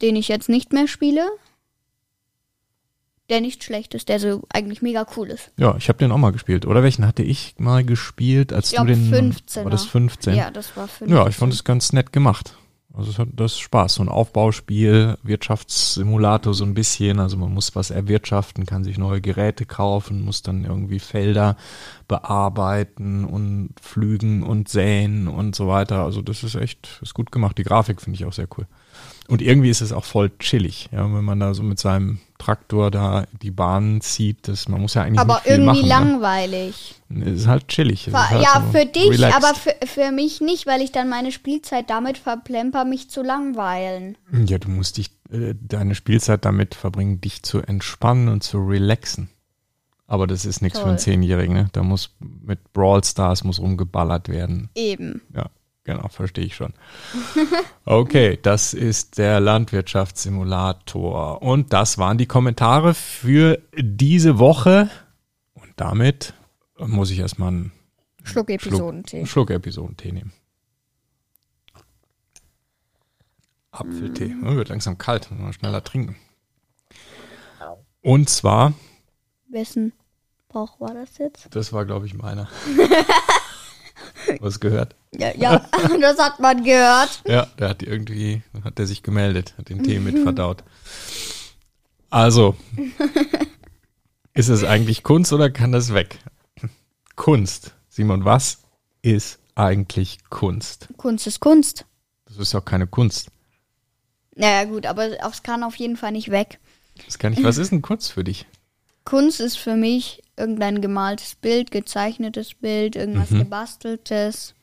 den 0.02 0.16
ich 0.16 0.28
jetzt 0.28 0.50
nicht 0.50 0.74
mehr 0.74 0.88
spiele, 0.88 1.26
der 3.30 3.42
nicht 3.42 3.64
schlecht 3.64 3.96
ist, 3.96 4.08
der 4.10 4.20
so 4.20 4.44
eigentlich 4.50 4.82
mega 4.84 5.06
cool 5.18 5.30
ist. 5.30 5.52
Ja, 5.58 5.76
ich 5.78 5.88
habe 5.90 5.98
den 5.98 6.12
auch 6.12 6.18
mal 6.18 6.32
gespielt. 6.32 6.66
Oder 6.66 6.84
welchen 6.84 7.08
hatte 7.08 7.24
ich 7.24 7.56
mal 7.58 7.84
gespielt, 7.84 8.54
als 8.54 8.72
Ich 8.72 8.78
du 8.78 8.86
den 8.86 9.12
15er. 9.12 9.64
War 9.64 9.72
das 9.72 9.86
15? 9.86 10.36
Ja, 10.36 10.52
das 10.52 10.78
war 10.78 10.88
für 10.88 11.08
Ja, 11.10 11.28
ich 11.28 11.36
fand 11.36 11.52
es 11.54 11.64
ganz 11.64 11.92
nett 11.92 12.14
gemacht. 12.14 12.54
Also 12.98 13.12
es 13.12 13.20
hat 13.20 13.30
das 13.36 13.58
Spaß. 13.60 13.96
So 13.96 14.04
ein 14.04 14.10
Aufbauspiel, 14.10 15.18
Wirtschaftssimulator 15.24 16.54
so 16.54 16.64
ein 16.64 16.74
bisschen. 16.74 17.20
Also 17.20 17.38
man 17.38 17.54
muss 17.54 17.76
was 17.76 17.92
erwirtschaften, 17.92 18.66
kann 18.66 18.84
sich 18.84 18.98
neue 18.98 19.22
Geräte 19.22 19.66
kaufen, 19.66 20.24
muss 20.24 20.42
dann 20.42 20.64
irgendwie 20.64 21.00
Felder 21.00 21.58
bearbeiten 22.08 23.26
und 23.26 23.70
pflügen 23.82 24.44
und 24.44 24.70
säen 24.70 25.28
und 25.28 25.56
so 25.56 25.68
weiter. 25.68 26.04
Also 26.04 26.22
das 26.22 26.44
ist 26.44 26.56
echt, 26.56 27.00
ist 27.02 27.14
gut 27.14 27.32
gemacht. 27.32 27.58
Die 27.58 27.64
Grafik 27.64 28.02
finde 28.02 28.18
ich 28.18 28.26
auch 28.26 28.34
sehr 28.34 28.48
cool. 28.58 28.68
Und 29.28 29.42
irgendwie 29.42 29.70
ist 29.72 29.82
es 29.82 29.92
auch 29.92 30.06
voll 30.06 30.32
chillig, 30.38 30.88
ja, 30.92 31.04
wenn 31.04 31.24
man 31.24 31.40
da 31.40 31.56
so 31.56 31.64
mit 31.64 31.80
seinem 31.80 32.20
Traktor 32.38 32.92
da 32.92 33.26
die 33.42 33.50
Bahn 33.50 34.00
zieht. 34.02 34.48
Das, 34.48 34.68
man 34.70 34.82
muss 34.82 34.94
ja 34.94 35.02
eigentlich 35.02 35.20
aber 35.20 35.42
irgendwie 35.46 35.82
machen. 35.82 35.88
langweilig. 35.88 36.96
Ne? 37.10 37.32
Es 37.32 37.42
ist 37.42 37.48
halt 37.48 37.68
chillig. 37.68 38.04
Ver- 38.04 38.12
ist 38.12 38.30
halt 38.30 38.44
ja, 38.44 38.62
so 38.64 38.78
für 38.78 38.86
dich, 38.86 39.10
relaxed. 39.10 39.38
aber 39.38 39.56
für, 39.56 39.76
für 39.86 40.12
mich 40.12 40.42
nicht, 40.42 40.68
weil 40.68 40.82
ich 40.82 40.92
dann 40.92 41.10
meine 41.10 41.32
Spielzeit 41.32 41.90
damit 41.90 42.20
verplemper, 42.20 42.86
mich 42.86 43.10
zu 43.10 43.24
langweilen. 43.24 44.16
Ja, 44.46 44.60
du 44.60 44.70
musst 44.70 44.98
dich, 44.98 45.10
äh, 45.32 45.56
deine 45.60 45.96
Spielzeit 45.96 46.46
damit 46.46 46.76
verbringen, 46.76 47.20
dich 47.20 47.42
zu 47.42 47.62
entspannen 47.62 48.28
und 48.28 48.44
zu 48.44 48.60
relaxen. 48.60 49.30
Aber 50.08 50.28
das 50.28 50.46
ist 50.46 50.62
nichts 50.62 50.80
für 50.80 50.86
einen. 50.86 51.00
Zehnjährigen, 51.00 51.54
ne? 51.54 51.70
Da 51.72 51.82
muss 51.82 52.16
mit 52.20 52.74
Brawl 52.74 53.04
Stars 53.04 53.44
muss 53.44 53.60
rumgeballert 53.60 54.30
werden. 54.30 54.70
Eben. 54.76 55.22
Ja, 55.34 55.50
genau, 55.84 56.08
verstehe 56.10 56.46
ich 56.46 56.56
schon. 56.56 56.74
Okay, 57.88 58.40
das 58.42 58.74
ist 58.74 59.20
der 59.20 59.40
Landwirtschaftssimulator. 59.40 61.44
Und 61.44 61.72
das 61.72 62.00
waren 62.00 62.18
die 62.18 62.26
Kommentare 62.26 62.96
für 62.96 63.62
diese 63.78 64.40
Woche. 64.40 64.90
Und 65.54 65.72
damit 65.76 66.34
muss 66.80 67.12
ich 67.12 67.20
erstmal 67.20 67.50
einen 67.50 67.72
Schluck 68.24 68.48
Schluck, 68.48 68.50
Episodentee. 68.50 69.26
Schluck 69.28 69.52
Episodentee 69.52 70.12
nehmen. 70.12 70.34
Apfeltee. 73.70 74.34
Oh, 74.44 74.56
wird 74.56 74.70
langsam 74.70 74.98
kalt. 74.98 75.30
Müssen 75.30 75.46
wir 75.46 75.54
schneller 75.54 75.84
trinken. 75.84 76.16
Und 78.02 78.30
zwar, 78.30 78.74
Wessen 79.50 79.94
Bauch 80.50 80.80
war 80.80 80.94
das 80.94 81.18
jetzt? 81.18 81.48
das 81.52 81.74
war 81.74 81.86
glaube 81.86 82.06
ich 82.06 82.14
meiner. 82.14 82.50
Was 84.40 84.60
gehört? 84.60 84.96
Ja, 85.18 85.36
ja 85.36 85.60
das 86.02 86.18
hat 86.18 86.40
man 86.40 86.64
gehört. 86.64 87.22
Ja, 87.28 87.48
der 87.60 87.70
hat 87.70 87.84
irgendwie, 87.84 88.44
hat 88.64 88.78
der 88.78 88.88
sich 88.88 89.04
gemeldet, 89.04 89.54
hat 89.58 89.70
den 89.70 89.84
Tee 89.84 90.00
mit 90.00 90.18
verdaut. 90.20 90.64
Also, 92.10 92.56
ist 94.34 94.50
es 94.50 94.64
eigentlich 94.64 95.04
Kunst 95.04 95.34
oder 95.34 95.50
kann 95.50 95.72
das 95.72 95.94
weg? 95.94 96.20
Kunst. 97.16 97.74
Simon, 97.90 98.26
was 98.26 98.60
ist 99.02 99.40
eigentlich 99.56 100.20
Kunst? 100.30 100.90
Kunst 100.98 101.28
ist 101.28 101.40
Kunst. 101.40 101.86
Das 102.26 102.38
ist 102.38 102.56
auch 102.56 102.66
keine 102.66 102.88
Kunst. 102.88 103.30
Naja, 104.36 104.66
gut, 104.66 104.86
aber 104.86 105.12
es 105.26 105.44
kann 105.44 105.64
auf 105.64 105.76
jeden 105.76 105.96
Fall 105.96 106.12
nicht 106.12 106.30
weg. 106.30 106.60
Das 107.06 107.20
kann 107.20 107.34
ich, 107.34 107.44
was 107.44 107.58
ist 107.58 107.72
denn 107.72 107.82
Kunst 107.82 108.12
für 108.12 108.24
dich? 108.24 108.46
Kunst 109.06 109.40
ist 109.40 109.58
für 109.58 109.76
mich 109.76 110.22
irgendein 110.36 110.82
gemaltes 110.82 111.36
Bild, 111.36 111.72
gezeichnetes 111.72 112.56
Bild, 112.56 112.96
irgendwas 112.96 113.30
Mhm. 113.32 113.40
gebasteltes, 113.40 114.56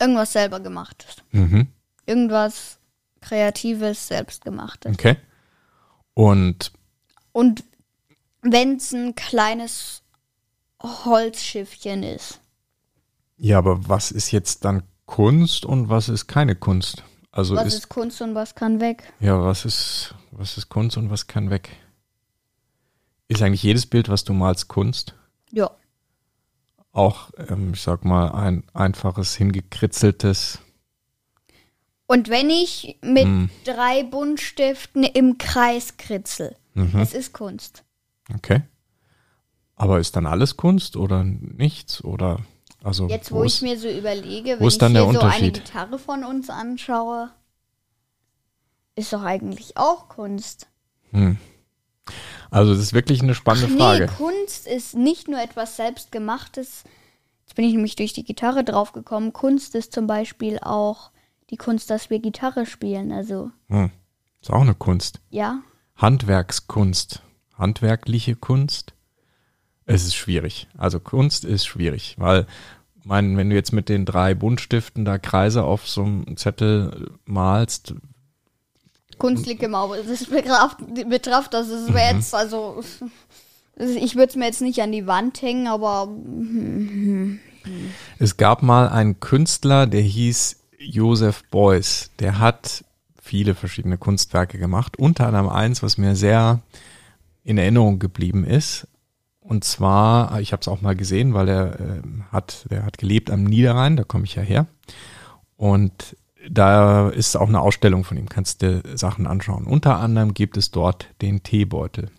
irgendwas 0.00 0.32
selber 0.32 0.60
gemachtes, 0.60 1.16
Mhm. 1.32 1.68
irgendwas 2.06 2.78
kreatives, 3.20 4.06
selbstgemachtes. 4.08 4.94
Okay. 4.94 5.16
Und 6.14 6.72
Und 7.32 7.64
wenn 8.42 8.76
es 8.76 8.92
ein 8.92 9.14
kleines 9.16 10.02
Holzschiffchen 10.82 12.02
ist, 12.02 12.40
ja, 13.36 13.58
aber 13.58 13.88
was 13.88 14.12
ist 14.12 14.30
jetzt 14.30 14.64
dann 14.64 14.84
Kunst 15.06 15.64
und 15.66 15.88
was 15.88 16.08
ist 16.08 16.28
keine 16.28 16.54
Kunst? 16.54 17.02
Also 17.32 17.56
was 17.56 17.66
ist, 17.66 17.74
ist 17.74 17.88
Kunst 17.88 18.22
und 18.22 18.34
was 18.36 18.54
kann 18.54 18.80
weg? 18.80 19.12
ja, 19.18 19.42
was 19.42 19.64
ist, 19.64 20.14
was 20.30 20.56
ist 20.56 20.68
Kunst 20.68 20.96
und 20.96 21.10
was 21.10 21.26
kann 21.26 21.50
weg? 21.50 21.70
Ist 23.28 23.42
eigentlich 23.42 23.62
jedes 23.62 23.86
Bild, 23.86 24.08
was 24.08 24.24
du 24.24 24.32
malst, 24.32 24.68
Kunst? 24.68 25.14
Ja, 25.50 25.70
Auch, 26.92 27.30
ähm, 27.48 27.72
ich 27.74 27.80
sag 27.82 28.04
mal, 28.04 28.28
ein 28.32 28.62
einfaches, 28.72 29.34
hingekritzeltes. 29.34 30.60
Und 32.06 32.28
wenn 32.28 32.50
ich 32.50 32.98
mit 33.02 33.24
Hm. 33.24 33.50
drei 33.64 34.04
Buntstiften 34.04 35.02
im 35.02 35.36
Kreis 35.38 35.96
kritzel, 35.96 36.54
Mhm. 36.74 37.00
es 37.00 37.12
ist 37.12 37.32
Kunst. 37.32 37.82
Okay. 38.32 38.62
Aber 39.74 39.98
ist 39.98 40.14
dann 40.14 40.26
alles 40.26 40.56
Kunst 40.56 40.96
oder 40.96 41.24
nichts? 41.24 42.04
Oder 42.04 42.38
also 42.84 43.08
Jetzt, 43.08 43.32
wo 43.32 43.38
wo 43.38 43.42
ich 43.44 43.54
ist- 43.56 43.62
mir 43.62 43.76
so 43.76 43.88
überlege, 43.88 44.56
wo 44.56 44.60
wenn 44.60 44.68
ist 44.68 44.74
ich 44.74 44.78
der 44.92 45.12
so 45.12 45.18
eine? 45.20 45.50
Gitarre 45.50 45.98
von 45.98 46.22
uns 46.22 46.48
anschaue, 46.48 47.30
ist 48.94 49.12
doch 49.12 49.22
eigentlich 49.24 49.76
auch 49.76 50.08
Kunst. 50.08 50.68
hm. 51.10 51.38
Also 52.50 52.72
das 52.72 52.80
ist 52.82 52.92
wirklich 52.92 53.22
eine 53.22 53.34
spannende 53.34 53.68
Ach 53.72 53.78
Frage. 53.78 54.06
Nee, 54.06 54.12
Kunst 54.16 54.66
ist 54.66 54.94
nicht 54.94 55.28
nur 55.28 55.40
etwas 55.40 55.76
Selbstgemachtes. 55.76 56.84
Jetzt 57.42 57.54
bin 57.56 57.64
ich 57.64 57.74
nämlich 57.74 57.96
durch 57.96 58.12
die 58.12 58.24
Gitarre 58.24 58.64
draufgekommen. 58.64 59.32
Kunst 59.32 59.74
ist 59.74 59.92
zum 59.92 60.06
Beispiel 60.06 60.58
auch 60.60 61.10
die 61.50 61.56
Kunst, 61.56 61.90
dass 61.90 62.10
wir 62.10 62.20
Gitarre 62.20 62.66
spielen. 62.66 63.12
Also, 63.12 63.50
Hm. 63.68 63.90
Ist 64.40 64.50
auch 64.50 64.60
eine 64.62 64.74
Kunst. 64.74 65.20
ja. 65.30 65.60
Handwerkskunst, 65.96 67.22
handwerkliche 67.56 68.34
Kunst. 68.36 68.94
Es 69.86 70.04
ist 70.04 70.14
schwierig. 70.16 70.68
Also 70.76 70.98
Kunst 71.00 71.44
ist 71.44 71.66
schwierig, 71.66 72.16
weil 72.18 72.46
mein, 73.04 73.36
wenn 73.36 73.50
du 73.50 73.54
jetzt 73.56 73.72
mit 73.72 73.88
den 73.88 74.04
drei 74.04 74.34
Buntstiften 74.34 75.04
da 75.04 75.18
Kreise 75.18 75.62
auf 75.62 75.86
so 75.88 76.02
einem 76.02 76.36
Zettel 76.36 77.10
malst, 77.26 77.94
Kunst 79.18 79.46
liegt 79.46 79.62
im 79.62 79.74
Auge. 79.74 80.02
Das 80.06 80.24
betraf, 80.26 80.76
betraf 81.08 81.48
das. 81.48 81.68
Es 81.68 81.92
wäre 81.92 82.12
Mhm. 82.14 82.18
jetzt, 82.18 82.34
also, 82.34 82.82
ich 83.76 84.14
würde 84.16 84.28
es 84.30 84.36
mir 84.36 84.46
jetzt 84.46 84.62
nicht 84.62 84.80
an 84.80 84.92
die 84.92 85.06
Wand 85.06 85.40
hängen, 85.42 85.66
aber 85.66 86.08
es 88.18 88.36
gab 88.36 88.62
mal 88.62 88.88
einen 88.88 89.20
Künstler, 89.20 89.86
der 89.86 90.02
hieß 90.02 90.60
Joseph 90.78 91.42
Beuys. 91.50 92.10
Der 92.18 92.38
hat 92.38 92.84
viele 93.20 93.54
verschiedene 93.54 93.96
Kunstwerke 93.98 94.58
gemacht, 94.58 94.98
unter 94.98 95.26
anderem 95.26 95.48
eins, 95.48 95.82
was 95.82 95.96
mir 95.98 96.14
sehr 96.14 96.60
in 97.42 97.58
Erinnerung 97.58 97.98
geblieben 97.98 98.44
ist. 98.44 98.86
Und 99.40 99.64
zwar, 99.64 100.40
ich 100.40 100.52
habe 100.52 100.60
es 100.60 100.68
auch 100.68 100.80
mal 100.80 100.94
gesehen, 100.96 101.34
weil 101.34 101.48
er 101.48 101.80
äh, 101.80 102.02
hat, 102.32 102.66
der 102.70 102.84
hat 102.84 102.96
gelebt 102.98 103.30
am 103.30 103.44
Niederrhein, 103.44 103.96
da 103.96 104.04
komme 104.04 104.24
ich 104.24 104.34
ja 104.36 104.42
her. 104.42 104.66
Und 105.56 106.16
da 106.50 107.08
ist 107.08 107.36
auch 107.36 107.48
eine 107.48 107.60
Ausstellung 107.60 108.04
von 108.04 108.16
ihm, 108.16 108.28
kannst 108.28 108.62
du 108.62 108.82
dir 108.82 108.96
Sachen 108.96 109.26
anschauen. 109.26 109.64
Unter 109.66 109.98
anderem 109.98 110.34
gibt 110.34 110.56
es 110.56 110.70
dort 110.70 111.08
den 111.22 111.42
Teebeutel. 111.42 112.10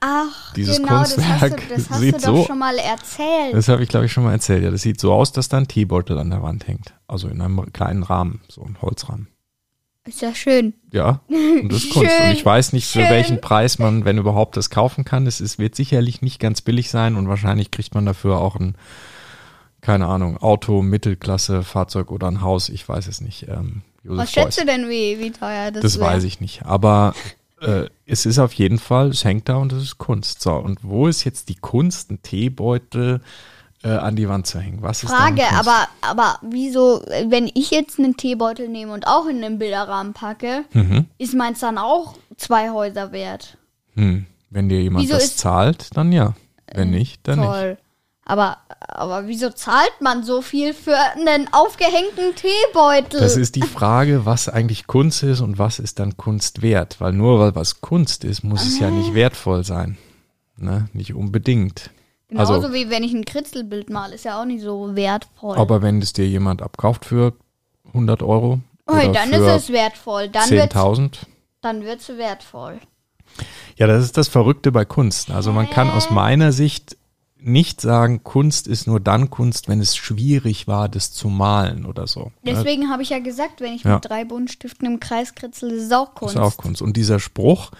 ach, 0.00 0.52
Dieses 0.54 0.76
genau, 0.78 1.00
das 1.00 1.16
hast 1.18 1.42
du, 1.42 1.48
Kunstwerk 1.50 1.68
das 1.68 1.90
hast 1.90 2.00
sieht 2.00 2.14
du 2.14 2.18
doch 2.18 2.36
so- 2.38 2.44
schon 2.44 2.58
mal 2.58 2.76
erzählt. 2.78 3.54
Das 3.54 3.68
habe 3.68 3.82
ich, 3.82 3.88
glaube 3.88 4.06
ich, 4.06 4.12
schon 4.12 4.24
mal 4.24 4.32
erzählt. 4.32 4.62
Ja, 4.62 4.70
das 4.70 4.82
sieht 4.82 5.00
so 5.00 5.12
aus, 5.12 5.32
dass 5.32 5.48
da 5.48 5.58
ein 5.58 5.68
Teebeutel 5.68 6.18
an 6.18 6.30
der 6.30 6.42
Wand 6.42 6.66
hängt. 6.68 6.94
Also 7.08 7.28
in 7.28 7.40
einem 7.40 7.72
kleinen 7.72 8.02
Rahmen, 8.02 8.40
so 8.48 8.62
ein 8.62 8.76
Holzrahmen. 8.82 9.28
Ist 10.04 10.20
ja 10.22 10.32
schön. 10.34 10.74
Ja, 10.92 11.20
und 11.28 11.68
das 11.72 11.82
ist 11.84 11.90
Kunst. 11.92 12.08
Und 12.12 12.22
Schön, 12.22 12.32
ich 12.32 12.44
weiß 12.46 12.72
nicht, 12.72 12.86
für 12.86 13.00
schön. 13.00 13.10
welchen 13.10 13.40
Preis 13.40 13.78
man, 13.80 14.04
wenn 14.04 14.18
überhaupt, 14.18 14.56
das 14.56 14.70
kaufen 14.70 15.04
kann. 15.04 15.26
Es 15.26 15.58
wird 15.58 15.74
sicherlich 15.74 16.22
nicht 16.22 16.38
ganz 16.38 16.60
billig 16.60 16.90
sein 16.90 17.16
und 17.16 17.28
wahrscheinlich 17.28 17.72
kriegt 17.72 17.92
man 17.94 18.06
dafür 18.06 18.38
auch 18.38 18.54
ein, 18.54 18.76
keine 19.86 20.06
Ahnung, 20.06 20.36
Auto, 20.38 20.82
Mittelklasse, 20.82 21.62
Fahrzeug 21.62 22.10
oder 22.10 22.26
ein 22.26 22.40
Haus. 22.42 22.68
Ich 22.68 22.88
weiß 22.88 23.06
es 23.06 23.20
nicht. 23.20 23.46
Ähm, 23.48 23.82
Was 24.02 24.32
schätzt 24.32 24.60
du 24.60 24.66
denn, 24.66 24.88
wie, 24.88 25.20
wie 25.20 25.30
teuer 25.30 25.70
das, 25.70 25.82
Das 25.82 26.00
wär? 26.00 26.08
weiß 26.08 26.24
ich 26.24 26.40
nicht. 26.40 26.66
Aber 26.66 27.14
äh, 27.60 27.84
es 28.04 28.26
ist 28.26 28.40
auf 28.40 28.52
jeden 28.54 28.78
Fall, 28.80 29.10
es 29.10 29.24
hängt 29.24 29.48
da 29.48 29.56
und 29.56 29.72
es 29.72 29.82
ist 29.84 29.98
Kunst. 29.98 30.42
So, 30.42 30.54
und 30.54 30.80
wo 30.82 31.06
ist 31.06 31.22
jetzt 31.22 31.48
die 31.48 31.54
Kunst, 31.54 32.10
einen 32.10 32.20
Teebeutel 32.20 33.20
äh, 33.84 33.90
an 33.90 34.16
die 34.16 34.28
Wand 34.28 34.48
zu 34.48 34.58
hängen? 34.58 34.82
Was 34.82 35.04
ist 35.04 35.10
Frage, 35.12 35.42
Kunst? 35.42 35.52
aber, 35.54 35.88
aber 36.00 36.38
wieso, 36.42 37.02
äh, 37.06 37.26
wenn 37.28 37.48
ich 37.54 37.70
jetzt 37.70 38.00
einen 38.00 38.16
Teebeutel 38.16 38.68
nehme 38.68 38.92
und 38.92 39.06
auch 39.06 39.26
in 39.28 39.40
den 39.40 39.58
Bilderrahmen 39.60 40.14
packe, 40.14 40.64
Mhm. 40.72 41.06
ist 41.18 41.34
meins 41.34 41.60
dann 41.60 41.78
auch 41.78 42.14
zwei 42.36 42.70
Häuser 42.70 43.12
wert? 43.12 43.56
Hm. 43.94 44.26
Wenn 44.50 44.68
dir 44.68 44.82
jemand 44.82 45.04
Wieso 45.04 45.14
das 45.14 45.24
ist- 45.26 45.38
zahlt, 45.38 45.96
dann 45.96 46.10
ja. 46.10 46.34
Wenn 46.74 46.90
nicht, 46.90 47.20
dann 47.28 47.38
nicht. 47.40 47.78
Aber, 48.28 48.56
aber 48.80 49.28
wieso 49.28 49.50
zahlt 49.50 50.00
man 50.00 50.24
so 50.24 50.42
viel 50.42 50.74
für 50.74 50.96
einen 50.96 51.48
aufgehängten 51.52 52.34
Teebeutel? 52.34 53.20
Das 53.20 53.36
ist 53.36 53.54
die 53.54 53.62
Frage, 53.62 54.26
was 54.26 54.48
eigentlich 54.48 54.88
Kunst 54.88 55.22
ist 55.22 55.40
und 55.40 55.60
was 55.60 55.78
ist 55.78 56.00
dann 56.00 56.16
Kunst 56.16 56.60
wert. 56.60 56.96
Weil 56.98 57.12
nur 57.12 57.38
weil 57.38 57.54
was 57.54 57.80
Kunst 57.80 58.24
ist, 58.24 58.42
muss 58.42 58.66
es 58.66 58.80
ja 58.80 58.90
nicht 58.90 59.14
wertvoll 59.14 59.62
sein. 59.62 59.96
Ne? 60.56 60.88
Nicht 60.92 61.14
unbedingt. 61.14 61.90
Genauso 62.26 62.54
also- 62.54 62.72
wie 62.72 62.90
wenn 62.90 63.04
ich 63.04 63.14
ein 63.14 63.24
Kritzelbild 63.24 63.90
male, 63.90 64.16
ist 64.16 64.24
ja 64.24 64.40
auch 64.40 64.44
nicht 64.44 64.62
so 64.62 64.96
wertvoll. 64.96 65.56
Aber 65.56 65.80
wenn 65.80 66.02
es 66.02 66.12
dir 66.12 66.26
jemand 66.26 66.62
abkauft 66.62 67.04
für 67.04 67.32
100 67.92 68.24
Euro 68.24 68.58
Ui, 68.90 68.96
oder 68.96 69.12
dann 69.12 69.28
für 69.28 69.36
ist 69.36 69.62
es 69.62 69.72
wertvoll. 69.72 70.28
Dann 70.28 70.50
wird 70.50 70.74
10.000, 70.74 71.18
dann 71.60 71.84
wird's 71.84 72.08
wertvoll. 72.08 72.80
Ja, 73.76 73.86
das 73.86 74.02
ist 74.02 74.16
das 74.16 74.26
Verrückte 74.26 74.72
bei 74.72 74.84
Kunst. 74.84 75.30
Also 75.30 75.52
man 75.52 75.70
kann 75.70 75.90
aus 75.90 76.10
meiner 76.10 76.50
Sicht 76.50 76.96
nicht 77.38 77.80
sagen, 77.80 78.24
Kunst 78.24 78.66
ist 78.66 78.86
nur 78.86 78.98
dann 78.98 79.30
Kunst, 79.30 79.68
wenn 79.68 79.80
es 79.80 79.96
schwierig 79.96 80.66
war, 80.66 80.88
das 80.88 81.12
zu 81.12 81.28
malen 81.28 81.84
oder 81.86 82.06
so. 82.06 82.32
Ne? 82.42 82.52
Deswegen 82.54 82.90
habe 82.90 83.02
ich 83.02 83.10
ja 83.10 83.18
gesagt, 83.18 83.60
wenn 83.60 83.74
ich 83.74 83.84
Ja. 83.84 83.94
mit 83.94 84.08
drei 84.08 84.24
Buntstiften 84.24 84.86
im 84.86 85.00
Kreis 85.00 85.34
kritzel, 85.34 85.70
ist 85.70 85.84
es 85.84 85.92
auch 85.92 86.14
Kunst. 86.14 86.34
ist 86.34 86.40
auch 86.40 86.56
Kunst. 86.56 86.82
Und 86.82 86.96
dieser 86.96 87.20
Spruch, 87.20 87.70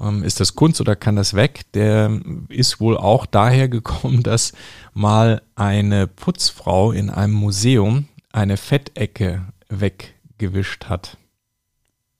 ähm, 0.00 0.22
ist 0.24 0.40
das 0.40 0.54
Kunst 0.54 0.80
oder 0.80 0.96
kann 0.96 1.16
das 1.16 1.34
weg, 1.34 1.70
der 1.74 2.18
ist 2.48 2.80
wohl 2.80 2.96
auch 2.96 3.26
daher 3.26 3.68
gekommen, 3.68 4.22
dass 4.22 4.52
mal 4.94 5.42
eine 5.54 6.06
Putzfrau 6.06 6.92
in 6.92 7.10
einem 7.10 7.34
Museum 7.34 8.08
eine 8.32 8.56
Fettecke 8.56 9.42
weggewischt 9.68 10.86
hat. 10.86 11.18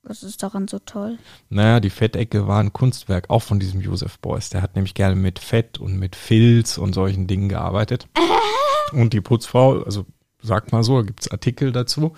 Was 0.07 0.23
ist 0.23 0.43
daran 0.43 0.69
so 0.69 0.79
toll? 0.81 1.19
Naja, 1.49 1.81
die 1.81 1.91
Fettecke 1.91 2.47
war 2.47 2.61
ein 2.61 2.75
Kunstwerk, 2.75 3.31
auch 3.31 3.43
von 3.43 3.59
diesem 3.59 3.81
Josef 3.81 4.19
Beuys. 4.19 4.51
Der 4.51 4.61
hat 4.61 4.75
nämlich 4.75 4.93
gerne 4.93 5.17
mit 5.17 5.39
Fett 5.39 5.79
und 5.79 5.99
mit 5.99 6.15
Filz 6.15 6.77
und 6.77 6.93
solchen 6.93 7.27
Dingen 7.27 7.49
gearbeitet. 7.49 8.09
Und 8.93 9.13
die 9.13 9.23
Putzfrau, 9.23 9.83
also 9.83 10.05
sagt 10.41 10.71
mal 10.71 10.85
so, 10.85 10.99
da 10.99 11.07
gibt's 11.07 11.31
Artikel 11.31 11.73
dazu. 11.73 12.13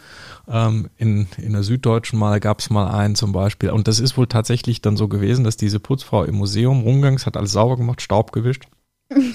Ähm, 0.49 0.91
in, 0.97 1.29
in 1.39 1.53
der 1.53 1.63
Süddeutschen 1.63 2.19
mal 2.19 2.39
gab's 2.41 2.69
mal 2.69 2.89
einen 2.89 3.15
zum 3.15 3.33
Beispiel. 3.33 3.71
Und 3.71 3.89
das 3.89 4.01
ist 4.01 4.19
wohl 4.19 4.27
tatsächlich 4.27 4.83
dann 4.83 4.97
so 4.97 5.09
gewesen, 5.09 5.45
dass 5.45 5.57
diese 5.57 5.81
Putzfrau 5.81 6.25
im 6.25 6.35
Museum 6.35 6.83
rumgangs 6.83 7.25
hat 7.25 7.37
alles 7.37 7.53
sauber 7.53 7.77
gemacht, 7.77 8.03
Staub 8.03 8.33
gewischt 8.33 8.67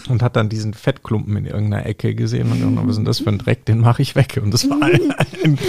und 0.10 0.22
hat 0.22 0.36
dann 0.36 0.50
diesen 0.50 0.74
Fettklumpen 0.74 1.38
in 1.38 1.46
irgendeiner 1.46 1.86
Ecke 1.86 2.14
gesehen 2.14 2.52
und 2.52 2.60
gedacht, 2.60 2.86
was 2.86 2.92
ist 2.92 2.98
denn 2.98 3.06
das 3.06 3.20
für 3.20 3.30
ein 3.30 3.38
Dreck, 3.38 3.66
den 3.66 3.80
mache 3.80 4.02
ich 4.02 4.16
weg. 4.16 4.40
Und 4.42 4.54
das 4.54 4.70
war 4.70 4.82
ein, 4.82 5.12
ein, 5.12 5.60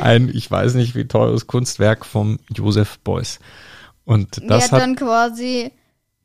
ein, 0.00 0.28
ich 0.34 0.50
weiß 0.50 0.74
nicht 0.74 0.94
wie 0.94 1.06
teures 1.06 1.46
Kunstwerk 1.46 2.04
vom 2.04 2.38
Josef 2.54 2.98
Beuys. 3.00 3.38
Und 4.04 4.40
Der 4.40 4.48
das 4.48 4.64
hat, 4.64 4.72
hat, 4.72 4.80
dann 4.80 4.96
quasi 4.96 5.70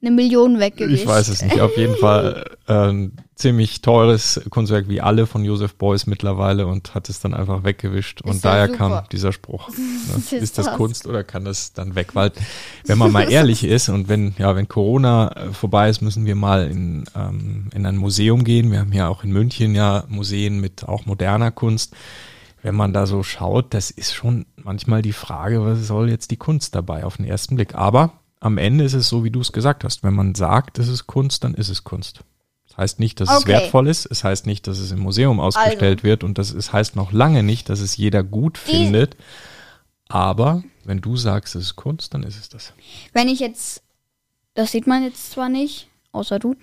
eine 0.08 0.16
Million 0.16 0.60
weggewischt. 0.60 1.04
ich 1.04 1.08
weiß 1.08 1.28
es 1.28 1.42
nicht, 1.42 1.60
auf 1.60 1.78
jeden 1.78 1.96
Fall 2.00 2.58
ein 2.68 3.14
ziemlich 3.38 3.82
teures 3.82 4.42
Kunstwerk 4.50 4.90
wie 4.90 5.00
alle 5.00 5.28
von 5.28 5.46
Josef 5.46 5.76
Beuys 5.76 6.08
mittlerweile 6.08 6.66
und 6.66 6.96
hat 6.96 7.08
es 7.08 7.20
dann 7.20 7.34
einfach 7.34 7.64
weggewischt. 7.64 8.22
Und 8.22 8.36
Ist 8.36 8.46
daher 8.46 8.68
super. 8.68 8.78
kam 8.78 9.04
dieser 9.12 9.32
Spruch. 9.32 9.70
Ne? 10.08 10.38
ist 10.38 10.58
das? 10.58 10.72
Kunst 10.74 11.06
oder 11.06 11.24
kann 11.24 11.44
das 11.46 11.74
dann 11.74 11.96
weg? 11.96 12.14
Weil, 12.14 12.32
wenn 12.86 12.98
man 12.98 13.12
mal 13.12 13.32
ehrlich 13.32 13.64
ist 13.64 13.90
und 13.90 14.08
wenn, 14.08 14.36
ja, 14.38 14.56
wenn 14.56 14.68
Corona 14.68 15.32
äh, 15.32 15.54
vorbei 15.54 15.90
ist, 15.90 16.02
müssen 16.02 16.26
wir 16.26 16.36
mal 16.36 16.68
in, 16.68 17.06
ähm, 17.16 17.70
in 17.74 17.86
ein 17.86 17.98
Museum 17.98 18.44
gehen. 18.44 18.72
Wir 18.72 18.80
haben 18.80 18.94
ja 18.94 19.08
auch 19.08 19.24
in 19.24 19.32
München 19.32 19.76
ja 19.76 20.06
Museen 20.08 20.60
mit 20.60 20.88
auch 20.88 21.06
moderner 21.06 21.52
Kunst. 21.52 21.94
Wenn 22.64 22.76
man 22.76 22.94
da 22.94 23.06
so 23.06 23.22
schaut, 23.24 23.74
das 23.74 23.92
ist 23.92 24.14
schon 24.14 24.46
manchmal 24.56 25.02
die 25.02 25.14
Frage, 25.14 25.64
was 25.64 25.86
soll 25.86 26.10
jetzt 26.10 26.32
die 26.32 26.38
Kunst 26.38 26.74
dabei 26.76 27.04
auf 27.04 27.18
den 27.18 27.26
ersten 27.26 27.56
Blick? 27.56 27.76
Aber 27.76 28.14
am 28.40 28.58
Ende 28.58 28.84
ist 28.84 28.94
es 28.94 29.10
so, 29.10 29.24
wie 29.24 29.32
du 29.32 29.42
es 29.42 29.52
gesagt 29.52 29.84
hast. 29.84 30.04
Wenn 30.04 30.14
man 30.14 30.36
sagt, 30.36 30.80
es 30.80 30.88
ist 30.88 31.08
Kunst, 31.08 31.44
dann 31.44 31.54
ist 31.56 31.70
es 31.70 31.84
Kunst. 31.84 32.22
Das 32.68 32.78
heißt 32.78 33.00
nicht, 33.00 33.20
dass 33.20 33.30
es 33.32 33.38
Okay. 33.42 33.48
wertvoll 33.54 33.88
ist. 33.88 34.06
Es 34.06 34.24
heißt 34.24 34.46
nicht, 34.46 34.68
dass 34.68 34.78
es 34.78 34.92
im 34.92 35.00
Museum 35.00 35.40
ausgestellt 35.40 36.04
wird. 36.04 36.24
Und 36.24 36.38
das 36.38 36.52
ist, 36.52 36.74
heißt 36.74 36.96
noch 36.96 37.12
lange 37.12 37.42
nicht, 37.44 37.70
dass 37.70 37.80
es 37.80 37.98
jeder 37.98 38.24
gut 38.24 38.60
Die- 38.68 38.72
findet. 38.72 39.16
Aber 40.10 40.64
wenn 40.86 41.02
du 41.02 41.18
sagst, 41.18 41.56
es 41.56 41.64
ist 41.64 41.76
Kunst, 41.76 42.14
dann 42.14 42.24
ist 42.24 42.38
es 42.40 42.50
das. 42.50 42.74
Wenn 43.14 43.28
ich 43.28 43.40
jetzt, 43.40 43.82
das 44.54 44.72
sieht 44.72 44.88
man 44.88 45.04
jetzt 45.04 45.32
zwar 45.32 45.50
nicht, 45.50 45.90
außer 46.12 46.40
du, 46.40 46.56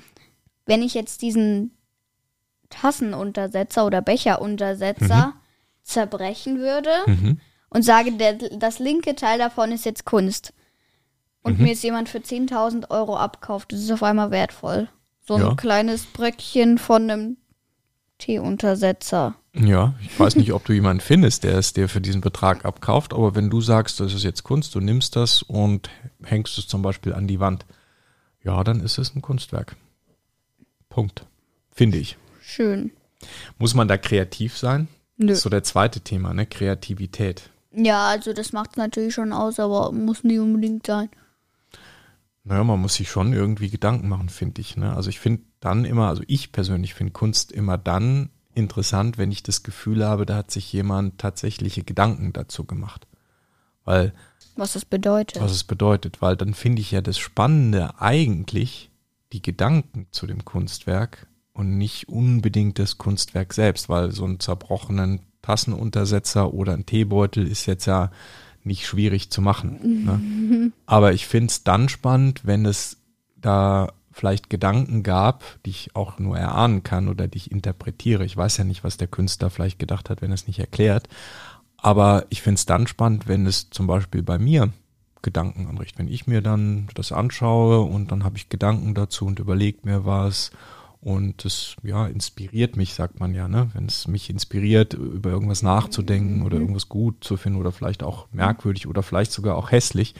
wenn 0.67 0.81
ich 0.83 0.95
jetzt 0.95 1.21
diesen 1.23 1.73
Tassenuntersetzer 2.71 3.85
oder 3.87 4.01
Becheruntersetzer 4.03 5.35
zerbrechen 5.83 6.59
würde 6.59 6.91
Mhm. 7.07 7.41
und 7.69 7.83
sage, 7.85 8.13
der, 8.13 8.35
das 8.35 8.79
linke 8.79 9.15
Teil 9.15 9.39
davon 9.39 9.73
ist 9.73 9.85
jetzt 9.85 10.05
Kunst 10.05 10.53
und 11.45 11.59
Mhm. 11.59 11.65
mir 11.65 11.71
jetzt 11.71 11.85
jemand 11.85 12.09
für 12.09 12.19
10.000 12.21 12.91
Euro 12.91 13.17
abkauft, 13.17 13.71
das 13.73 13.81
ist 13.81 13.93
auf 13.93 14.03
einmal 14.03 14.33
wertvoll. 14.33 14.89
So 15.27 15.35
ein 15.35 15.41
Ja. 15.43 15.55
kleines 15.55 16.05
Bröckchen 16.07 16.79
von 16.79 17.09
einem 17.11 17.37
Teeuntersetzer. 18.19 19.35
Ja, 19.55 19.95
ich 20.03 20.19
weiß 20.19 20.37
nicht, 20.37 20.53
ob 20.53 20.65
du 20.65 20.73
jemanden 20.73 21.01
findest, 21.01 21.45
der 21.45 21.57
es 21.59 21.73
dir 21.73 21.89
für 21.89 22.01
diesen 22.01 22.21
Betrag 22.21 22.65
abkauft, 22.65 23.13
aber 23.13 23.35
wenn 23.35 23.51
du 23.51 23.61
sagst, 23.61 24.01
das 24.01 24.13
ist 24.15 24.25
jetzt 24.25 24.43
Kunst, 24.43 24.75
du 24.75 24.81
nimmst 24.81 25.15
das 25.17 25.43
und 25.43 25.91
hängst 26.25 26.59
es 26.59 26.67
zum 26.67 26.83
Beispiel 26.83 27.13
an 27.15 27.27
die 27.29 27.39
Wand, 27.41 27.65
ja, 28.43 28.63
dann 28.65 28.81
ist 28.81 28.99
es 28.99 29.15
ein 29.15 29.23
Kunstwerk. 29.23 29.77
Punkt. 30.89 31.27
Finde 31.71 31.99
ich. 31.99 32.17
Schön. 32.43 32.91
Muss 33.59 33.75
man 33.75 33.89
da 33.89 33.97
kreativ 33.97 34.57
sein? 34.59 34.89
Nö. 35.17 35.29
Das 35.29 35.39
ist 35.39 35.43
so 35.45 35.51
der 35.51 35.63
zweite 35.65 36.01
Thema, 36.01 36.35
ne? 36.35 36.47
Kreativität. 36.47 37.51
Ja, 37.73 38.09
also 38.09 38.33
das 38.33 38.53
macht 38.53 38.71
es 38.73 38.77
natürlich 38.77 39.15
schon 39.15 39.33
aus, 39.33 39.59
aber 39.59 39.93
muss 39.93 40.25
nicht 40.25 40.39
unbedingt 40.39 40.87
sein. 40.87 41.09
Naja, 42.45 42.63
man 42.63 42.81
muss 42.81 42.95
sich 42.95 43.11
schon 43.11 43.33
irgendwie 43.33 43.71
Gedanken 43.71 44.09
machen, 44.09 44.29
finde 44.29 44.61
ich. 44.61 44.77
Ne? 44.77 44.95
Also 44.95 45.09
ich 45.09 45.19
finde 45.19 45.43
dann 45.61 45.85
immer, 45.87 46.09
also 46.09 46.23
ich 46.27 46.53
persönlich 46.53 46.93
finde 46.95 47.13
Kunst 47.13 47.51
immer 47.51 47.79
dann 47.79 48.31
interessant, 48.55 49.19
wenn 49.19 49.33
ich 49.33 49.43
das 49.43 49.63
Gefühl 49.63 50.05
habe, 50.05 50.27
da 50.27 50.37
hat 50.37 50.51
sich 50.51 50.73
jemand 50.73 51.19
tatsächliche 51.19 51.83
Gedanken 51.83 52.33
dazu 52.33 52.65
gemacht. 52.65 53.07
Weil, 53.85 54.13
Was 54.57 54.75
das 54.75 54.85
bedeutet. 54.85 55.43
was 55.43 55.53
es 55.53 55.65
bedeutet, 55.65 56.23
weil 56.23 56.37
dann 56.37 56.55
finde 56.55 56.81
ich 56.81 56.91
ja 56.91 57.01
das 57.01 57.19
Spannende 57.19 58.01
eigentlich 58.01 58.91
die 59.33 59.43
Gedanken 59.43 60.07
zu 60.11 60.27
dem 60.27 60.45
Kunstwerk 60.45 61.27
und 61.53 61.77
nicht 61.79 62.09
unbedingt 62.09 62.79
das 62.79 62.99
Kunstwerk 62.99 63.55
selbst, 63.55 63.89
weil 63.89 64.13
so 64.13 64.25
einen 64.25 64.41
zerbrochenen 64.41 65.21
Tassenuntersetzer 65.43 66.55
oder 66.55 66.73
ein 66.73 66.87
Teebeutel 66.87 67.47
ist 67.47 67.67
jetzt 67.67 67.87
ja 67.87 68.11
nicht 68.65 68.87
schwierig 68.87 69.31
zu 69.31 69.43
machen. 69.43 70.05
Ne? 70.05 70.73
Aber 70.87 71.13
ich 71.13 71.27
finde 71.27 71.51
es 71.51 71.65
dann 71.65 71.89
spannend, 71.89 72.47
wenn 72.47 72.67
es 72.67 72.99
da 73.37 73.93
vielleicht 74.11 74.49
Gedanken 74.49 75.03
gab, 75.03 75.43
die 75.67 75.71
ich 75.71 75.97
auch 75.97 76.19
nur 76.19 76.39
erahnen 76.39 76.83
kann 76.83 77.09
oder 77.09 77.27
die 77.27 77.39
ich 77.39 77.51
interpretiere. 77.51 78.25
Ich 78.25 78.37
weiß 78.37 78.57
ja 78.59 78.65
nicht, 78.65 78.85
was 78.85 78.97
der 78.97 79.09
Künstler 79.09 79.51
vielleicht 79.51 79.79
gedacht 79.79 80.09
hat, 80.09 80.23
wenn 80.23 80.31
er 80.31 80.37
es 80.37 80.47
nicht 80.47 80.61
erklärt. 80.61 81.09
Aber 81.77 82.25
ich 82.31 82.41
finde 82.41 82.59
es 82.59 82.67
dann 82.67 82.87
spannend, 82.87 83.29
wenn 83.29 83.45
es 83.45 83.71
zum 83.71 83.87
Beispiel 83.87 84.23
bei 84.23 84.39
mir 84.39 84.73
Gedanken 85.21 85.67
anrichtet. 85.67 85.99
Wenn 85.99 86.09
ich 86.09 86.27
mir 86.27 86.43
dann 86.43 86.89
das 86.95 87.11
anschaue 87.11 87.81
und 87.81 88.13
dann 88.13 88.25
habe 88.25 88.37
ich 88.37 88.49
Gedanken 88.49 88.95
dazu 88.95 89.27
und 89.27 89.41
überlege 89.41 89.81
mir 89.83 90.05
was 90.05 90.53
und 91.05 91.45
es 91.45 91.77
ja 91.83 92.07
inspiriert 92.07 92.79
mich, 92.79 92.95
sagt 92.95 93.21
man 93.21 93.35
ja, 93.35 93.47
ne? 93.47 93.71
Wenn 93.75 93.85
es 93.85 94.09
mich 94.09 94.31
inspiriert, 94.31 94.95
über 94.95 95.29
irgendwas 95.29 95.63
nachzudenken 95.63 96.41
oder 96.41 96.57
irgendwas 96.57 96.89
gut 96.89 97.23
zu 97.23 97.37
finden 97.37 97.61
oder 97.61 97.73
vielleicht 97.73 98.03
auch 98.03 98.27
merkwürdig 98.33 98.87
oder 98.87 99.03
vielleicht 99.03 99.31
sogar 99.31 99.57
auch 99.57 99.71
hässlich, 99.71 100.15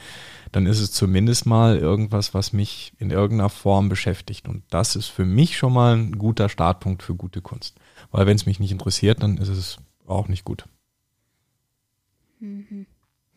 dann 0.53 0.67
ist 0.67 0.81
es 0.81 0.93
zumindest 0.93 1.47
mal 1.47 1.79
irgendwas, 1.79 2.35
was 2.35 2.53
mich 2.53 2.93
in 2.99 3.11
irgendeiner 3.11 3.49
Form 3.49 3.89
beschäftigt. 3.89 4.47
Und 4.47 4.63
das 4.69 4.95
ist 4.95 5.07
für 5.07 5.25
mich 5.25 5.57
schon 5.57 5.73
mal 5.73 5.97
ein 5.97 6.19
guter 6.19 6.51
Startpunkt 6.51 7.03
für 7.03 7.15
gute 7.15 7.41
Kunst. 7.41 7.77
Weil 8.11 8.27
wenn 8.27 8.37
es 8.37 8.45
mich 8.45 8.61
nicht 8.61 8.71
interessiert, 8.71 9.23
dann 9.23 9.39
ist 9.39 9.49
es 9.49 9.79
auch 10.07 10.29
nicht 10.29 10.45
gut. 10.45 10.67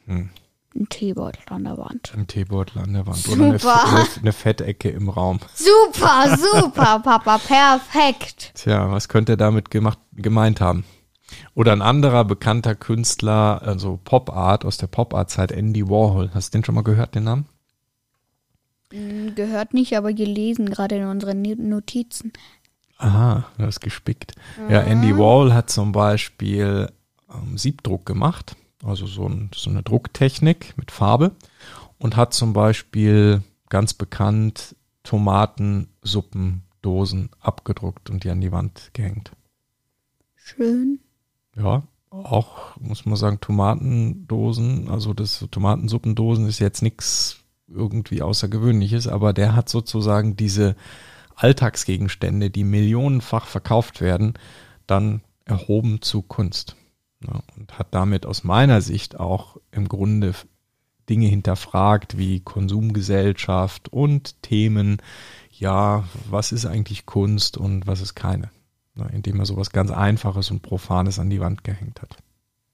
Hm. 0.05 0.29
Ein 0.75 0.89
Teebeutel 0.89 1.41
an 1.49 1.63
der 1.63 1.77
Wand. 1.77 2.13
Ein 2.15 2.27
Teebeutel 2.27 2.79
an 2.81 2.93
der 2.93 3.07
Wand 3.07 3.27
oder 3.29 3.45
eine, 3.45 3.59
Super. 3.59 3.87
eine, 3.87 4.05
eine 4.21 4.31
Fettecke 4.33 4.89
im 4.89 5.09
Raum. 5.09 5.39
Super, 5.55 6.37
super, 6.37 6.99
Papa, 7.03 7.37
perfekt. 7.39 8.51
Tja, 8.55 8.91
was 8.91 9.09
könnte 9.09 9.33
er 9.33 9.37
damit 9.37 9.71
gemacht, 9.71 9.97
gemeint 10.13 10.61
haben? 10.61 10.83
Oder 11.55 11.71
ein 11.73 11.81
anderer 11.81 12.23
bekannter 12.25 12.75
Künstler, 12.75 13.61
also 13.63 13.99
Pop 14.03 14.29
Art 14.29 14.65
aus 14.65 14.77
der 14.77 14.87
Pop 14.87 15.13
Art 15.13 15.29
Zeit, 15.31 15.51
Andy 15.51 15.89
Warhol. 15.89 16.29
Hast 16.33 16.53
du 16.53 16.57
den 16.59 16.63
schon 16.63 16.75
mal 16.75 16.83
gehört, 16.83 17.15
den 17.15 17.23
Namen? 17.23 17.45
Hm, 18.93 19.35
Gehört 19.35 19.73
nicht, 19.73 19.97
aber 19.97 20.13
gelesen, 20.13 20.69
gerade 20.69 20.95
in 20.97 21.05
unseren 21.05 21.41
Notizen. 21.41 22.31
Aha, 22.97 23.45
du 23.57 23.65
hast 23.65 23.81
gespickt. 23.81 24.33
Ja, 24.69 24.81
Andy 24.81 25.15
Warhol 25.17 25.53
hat 25.53 25.69
zum 25.69 25.91
Beispiel 25.91 26.91
ähm, 27.33 27.57
Siebdruck 27.57 28.05
gemacht, 28.05 28.55
also 28.83 29.05
so, 29.05 29.27
ein, 29.27 29.51
so 29.53 29.69
eine 29.69 29.83
Drucktechnik 29.83 30.75
mit 30.77 30.91
Farbe 30.91 31.33
und 31.99 32.15
hat 32.15 32.33
zum 32.33 32.53
Beispiel 32.53 33.43
ganz 33.69 33.93
bekannt 33.93 34.75
Tomatensuppendosen 35.03 37.29
abgedruckt 37.39 38.09
und 38.09 38.23
die 38.23 38.29
an 38.29 38.41
die 38.41 38.51
Wand 38.51 38.89
gehängt. 38.93 39.31
Schön. 40.35 40.99
Ja, 41.55 41.83
auch 42.09 42.77
muss 42.79 43.05
man 43.05 43.15
sagen, 43.15 43.39
Tomatendosen, 43.41 44.89
also 44.89 45.13
das 45.13 45.45
Tomatensuppendosen 45.51 46.47
ist 46.47 46.59
jetzt 46.59 46.81
nichts 46.81 47.37
irgendwie 47.67 48.21
Außergewöhnliches, 48.21 49.07
aber 49.07 49.33
der 49.33 49.55
hat 49.55 49.69
sozusagen 49.69 50.37
diese 50.37 50.75
Alltagsgegenstände, 51.35 52.49
die 52.49 52.63
millionenfach 52.63 53.45
verkauft 53.45 54.01
werden, 54.01 54.33
dann 54.87 55.21
erhoben 55.45 56.01
zu 56.01 56.21
Kunst. 56.21 56.75
Ja, 57.25 57.41
und 57.57 57.79
hat 57.79 57.87
damit 57.91 58.25
aus 58.25 58.43
meiner 58.43 58.81
Sicht 58.81 59.19
auch 59.19 59.57
im 59.71 59.87
Grunde 59.87 60.33
Dinge 61.09 61.27
hinterfragt 61.27 62.17
wie 62.17 62.41
Konsumgesellschaft 62.41 63.91
und 63.91 64.41
Themen, 64.43 65.01
ja, 65.51 66.03
was 66.29 66.51
ist 66.51 66.65
eigentlich 66.65 67.05
Kunst 67.05 67.57
und 67.57 67.87
was 67.87 68.01
ist 68.01 68.15
keine. 68.15 68.51
Ja, 68.95 69.05
indem 69.07 69.39
er 69.39 69.45
sowas 69.45 69.71
ganz 69.71 69.91
Einfaches 69.91 70.51
und 70.51 70.61
Profanes 70.61 71.19
an 71.19 71.29
die 71.29 71.39
Wand 71.39 71.63
gehängt 71.63 72.01
hat. 72.01 72.17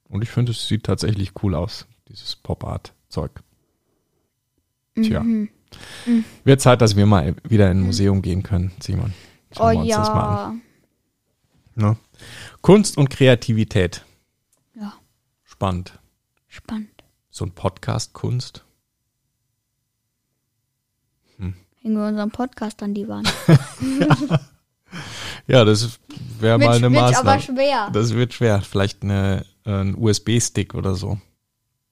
Und 0.10 0.21
ich 0.23 0.29
finde, 0.29 0.51
es 0.51 0.67
sieht 0.67 0.84
tatsächlich 0.84 1.32
cool 1.43 1.56
aus, 1.56 1.86
dieses 2.08 2.36
Pop-Art-Zeug. 2.36 3.32
Tja. 4.95 5.21
Mhm. 5.21 5.49
Wird 6.43 6.62
Zeit, 6.62 6.82
dass 6.82 6.95
wir 6.95 7.06
mal 7.06 7.36
wieder 7.47 7.69
in 7.71 7.79
ein 7.79 7.84
Museum 7.84 8.21
gehen 8.21 8.43
können, 8.43 8.71
Simon. 8.79 9.13
Oh 9.51 9.56
Schauen 9.58 9.73
wir 9.73 9.79
uns 9.82 9.89
das 9.89 10.08
mal 10.10 10.45
an. 10.45 10.62
ja. 11.77 11.89
Ne? 11.89 11.97
Kunst 12.62 12.97
und 12.97 13.10
Kreativität. 13.10 14.06
Spannend. 15.63 15.97
spannend. 16.49 17.04
So 17.30 17.45
ein 17.45 17.52
Podcast 17.52 18.12
Kunst. 18.12 18.65
Hängen 21.38 21.97
wir 21.97 22.08
unseren 22.08 22.32
Podcast 22.32 22.84
an 22.84 22.93
die 22.93 23.08
Wand. 23.08 23.32
Ja, 25.47 25.65
das 25.65 25.99
wäre 26.39 26.58
mal 26.58 26.76
eine 26.78 26.89
wird 26.91 27.02
aber 27.04 27.12
Maßnahme. 27.12 27.41
schwer. 27.41 27.89
Das 27.91 28.13
wird 28.13 28.34
schwer. 28.34 28.62
Vielleicht 28.62 29.04
eine, 29.04 29.45
äh, 29.65 29.71
ein 29.71 29.95
USB-Stick 29.95 30.73
oder 30.73 30.95
so. 30.95 31.19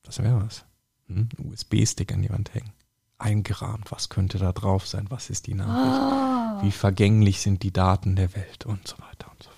Das 0.03 0.19
wäre 0.19 0.41
was. 0.45 0.63
Hm? 1.07 1.27
Ein 1.37 1.51
USB-Stick 1.51 2.13
an 2.13 2.21
die 2.21 2.29
Wand 2.29 2.53
hängen. 2.53 2.71
Eingerahmt. 3.17 3.91
Was 3.91 4.07
könnte 4.09 4.37
da 4.37 4.53
drauf 4.53 4.87
sein? 4.87 5.07
Was 5.09 5.29
ist 5.29 5.47
die 5.47 5.55
Nachricht? 5.55 6.61
Oh. 6.61 6.65
Wie 6.65 6.71
vergänglich 6.71 7.41
sind 7.41 7.63
die 7.63 7.73
Daten 7.73 8.15
der 8.15 8.33
Welt 8.35 8.65
und 8.65 8.87
so 8.87 8.95
weiter 8.99 9.29
und 9.31 9.43
so. 9.43 9.49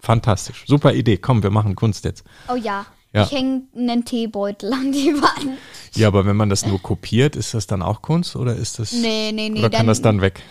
Fantastisch. 0.00 0.64
Super 0.66 0.92
Idee. 0.94 1.16
Komm, 1.16 1.42
wir 1.42 1.50
machen 1.50 1.74
Kunst 1.76 2.04
jetzt. 2.04 2.24
Oh 2.48 2.54
ja. 2.54 2.86
Ja. 3.12 3.24
Ich 3.24 3.32
hänge 3.32 3.62
einen 3.74 4.04
Teebeutel 4.04 4.72
an 4.72 4.92
die 4.92 5.14
Wand. 5.14 5.58
Ja, 5.94 6.08
aber 6.08 6.26
wenn 6.26 6.36
man 6.36 6.50
das 6.50 6.66
nur 6.66 6.80
kopiert, 6.80 7.36
ist 7.36 7.54
das 7.54 7.66
dann 7.66 7.82
auch 7.82 8.02
Kunst 8.02 8.36
oder 8.36 8.54
ist 8.54 8.78
das 8.78 8.92
Nee, 8.92 9.32
nee, 9.32 9.48
nee. 9.48 9.58
oder 9.60 9.70
kann 9.70 9.86
das 9.86 10.02
dann 10.02 10.20
weg? 10.20 10.42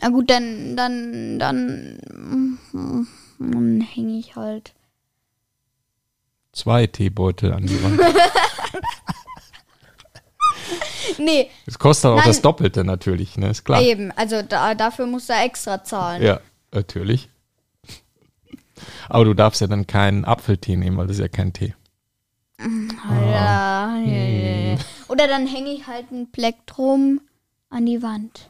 Na 0.00 0.08
gut, 0.08 0.28
dann, 0.28 0.76
dann, 0.76 1.38
dann, 1.38 1.98
dann 3.38 3.80
hänge 3.80 4.18
ich 4.18 4.34
halt. 4.34 4.74
Zwei 6.52 6.88
Teebeutel 6.88 7.52
an 7.52 7.66
die 7.66 7.82
Wand. 7.82 8.00
Nee, 11.18 11.50
Es 11.66 11.78
kostet 11.78 12.10
auch 12.10 12.16
Nein. 12.16 12.26
das 12.26 12.40
Doppelte 12.40 12.84
natürlich, 12.84 13.36
ne? 13.36 13.50
Ist 13.50 13.64
klar. 13.64 13.82
eben. 13.82 14.12
Also 14.12 14.42
da, 14.42 14.74
dafür 14.74 15.06
musst 15.06 15.28
du 15.28 15.34
extra 15.34 15.82
zahlen. 15.84 16.22
Ja, 16.22 16.40
natürlich. 16.72 17.28
Aber 19.12 19.26
du 19.26 19.34
darfst 19.34 19.60
ja 19.60 19.66
dann 19.66 19.86
keinen 19.86 20.24
Apfeltee 20.24 20.74
nehmen, 20.74 20.96
weil 20.96 21.06
das 21.06 21.16
ist 21.16 21.20
ja 21.20 21.28
kein 21.28 21.52
Tee. 21.52 21.74
Ja, 22.58 23.98
ja, 23.98 23.98
ja, 23.98 24.72
ja. 24.72 24.78
Oder 25.08 25.28
dann 25.28 25.46
hänge 25.46 25.68
ich 25.70 25.86
halt 25.86 26.10
ein 26.10 26.32
Plektrum 26.32 27.20
an 27.68 27.84
die 27.84 28.02
Wand. 28.02 28.48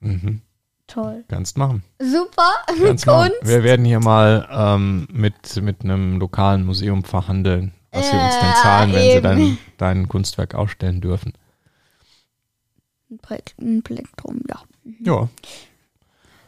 Mhm. 0.00 0.40
Toll. 0.88 1.22
Kannst 1.28 1.56
machen. 1.56 1.84
Super. 2.00 2.50
Kannst 2.84 3.06
machen. 3.06 3.30
Wir 3.42 3.62
werden 3.62 3.84
hier 3.84 4.00
mal 4.00 4.48
ähm, 4.50 5.06
mit, 5.12 5.62
mit 5.62 5.82
einem 5.84 6.18
lokalen 6.18 6.66
Museum 6.66 7.04
verhandeln, 7.04 7.72
was 7.92 8.10
sie 8.10 8.16
uns 8.16 8.34
denn 8.40 8.48
Ja, 8.48 8.54
zahlen, 8.60 8.92
wenn 8.92 9.02
sie 9.02 9.08
eben. 9.18 9.22
dein, 9.22 9.58
dein 9.78 10.08
Kunstwerk 10.08 10.56
ausstellen 10.56 11.00
dürfen. 11.00 11.32
Ein, 13.08 13.18
Plek 13.18 13.54
ein 13.60 13.82
Plektrum, 13.84 14.40
ja. 14.48 14.62
Ja, 15.00 15.28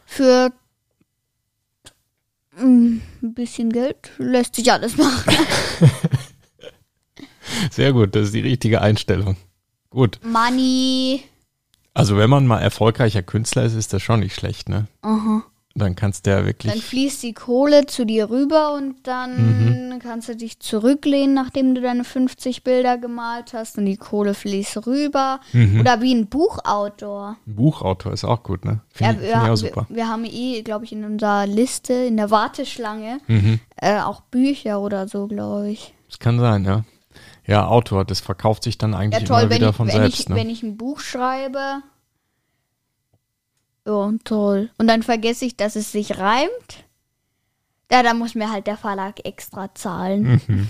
Für 0.05 0.49
mm, 0.49 0.53
ein 2.57 3.01
bisschen 3.21 3.71
Geld 3.71 4.11
lässt 4.17 4.55
sich 4.55 4.71
alles 4.71 4.97
machen. 4.97 5.33
sehr 7.71 7.93
gut. 7.93 8.15
Das 8.15 8.25
ist 8.25 8.33
die 8.33 8.41
richtige 8.41 8.81
Einstellung. 8.81 9.37
Gut. 9.89 10.19
Money. 10.23 11.23
Also 11.93 12.17
wenn 12.17 12.29
man 12.29 12.45
mal 12.45 12.59
erfolgreicher 12.59 13.23
Künstler 13.23 13.63
ist, 13.63 13.73
ist 13.73 13.93
das 13.93 14.01
schon 14.01 14.19
nicht 14.19 14.35
schlecht, 14.35 14.69
ne? 14.69 14.87
Aha. 15.01 15.43
Dann 15.77 15.93
kannst 15.95 16.25
du 16.25 16.29
ja 16.29 16.37
Dann 16.37 16.45
wirklich. 16.45 16.83
fließt 16.85 17.21
die 17.23 17.33
Kohle 17.33 17.85
zu 17.85 18.05
dir 18.05 18.29
rüber 18.29 18.73
und 18.75 18.95
dann 19.05 19.91
Mhm. 19.93 19.99
kannst 19.99 20.29
du 20.29 20.35
dich 20.37 20.59
zurücklehnen, 20.61 21.33
nachdem 21.33 21.75
du 21.75 21.81
deine 21.81 22.05
50 22.05 22.63
Bilder 22.63 22.97
gemalt 22.97 23.51
hast 23.53 23.77
und 23.77 23.85
die 23.85 23.97
Kohle 23.97 24.33
fließt 24.35 24.87
rüber. 24.87 25.41
Mhm. 25.51 25.81
Oder 25.81 26.01
wie 26.01 26.15
ein 26.15 26.27
Buchautor. 26.27 27.35
Ein 27.45 27.55
Buchautor 27.55 28.13
ist 28.13 28.23
auch 28.23 28.41
gut, 28.43 28.63
ne? 28.63 28.79
Finde 28.93 29.15
Ja, 29.15 29.19
ich, 29.19 29.19
find 29.19 29.31
ich 29.31 29.35
auch 29.37 29.45
wir, 29.47 29.57
super. 29.57 29.85
wir, 29.89 29.95
wir 29.97 30.07
haben 30.07 30.23
eh, 30.23 30.61
glaube 30.61 30.85
ich, 30.85 30.93
in 30.93 31.03
unserer 31.03 31.45
Liste, 31.45 31.91
in 31.93 32.15
der 32.15 32.31
Warteschlange, 32.31 33.19
Mhm. 33.27 33.59
äh, 33.75 33.99
auch 33.99 34.21
Bücher 34.21 34.79
oder 34.79 35.09
so, 35.09 35.27
glaube 35.27 35.69
ich. 35.71 35.93
Das 36.07 36.19
kann 36.19 36.39
sein, 36.39 36.63
ja. 36.63 36.85
Ja, 37.45 37.67
Autor, 37.67 38.05
das 38.05 38.21
verkauft 38.21 38.63
sich 38.63 38.77
dann 38.77 38.93
Ja, 38.93 38.99
eigentlich 38.99 39.25
toll, 39.25 39.41
immer 39.41 39.51
wieder 39.51 39.69
ich, 39.71 39.75
von 39.75 39.87
wenn, 39.87 39.95
selbst, 39.95 40.19
ich, 40.21 40.29
ne? 40.29 40.35
wenn 40.35 40.49
ich 40.49 40.63
ein 40.63 40.77
Buch 40.77 40.99
schreibe. 41.01 41.81
Ja, 43.87 44.11
toll. 44.23 44.69
Und 44.77 44.87
dann 44.87 45.03
vergesse 45.03 45.45
ich, 45.45 45.57
dass 45.57 45.75
es 45.75 45.91
sich 45.91 46.17
reimt. 46.17 46.83
Ja, 47.91 48.01
da 48.01 48.13
muss 48.13 48.33
mir 48.35 48.51
halt 48.51 48.65
der 48.67 48.77
Verlag 48.77 49.23
extra 49.25 49.73
zahlen. 49.75 50.41
Mhm. 50.47 50.69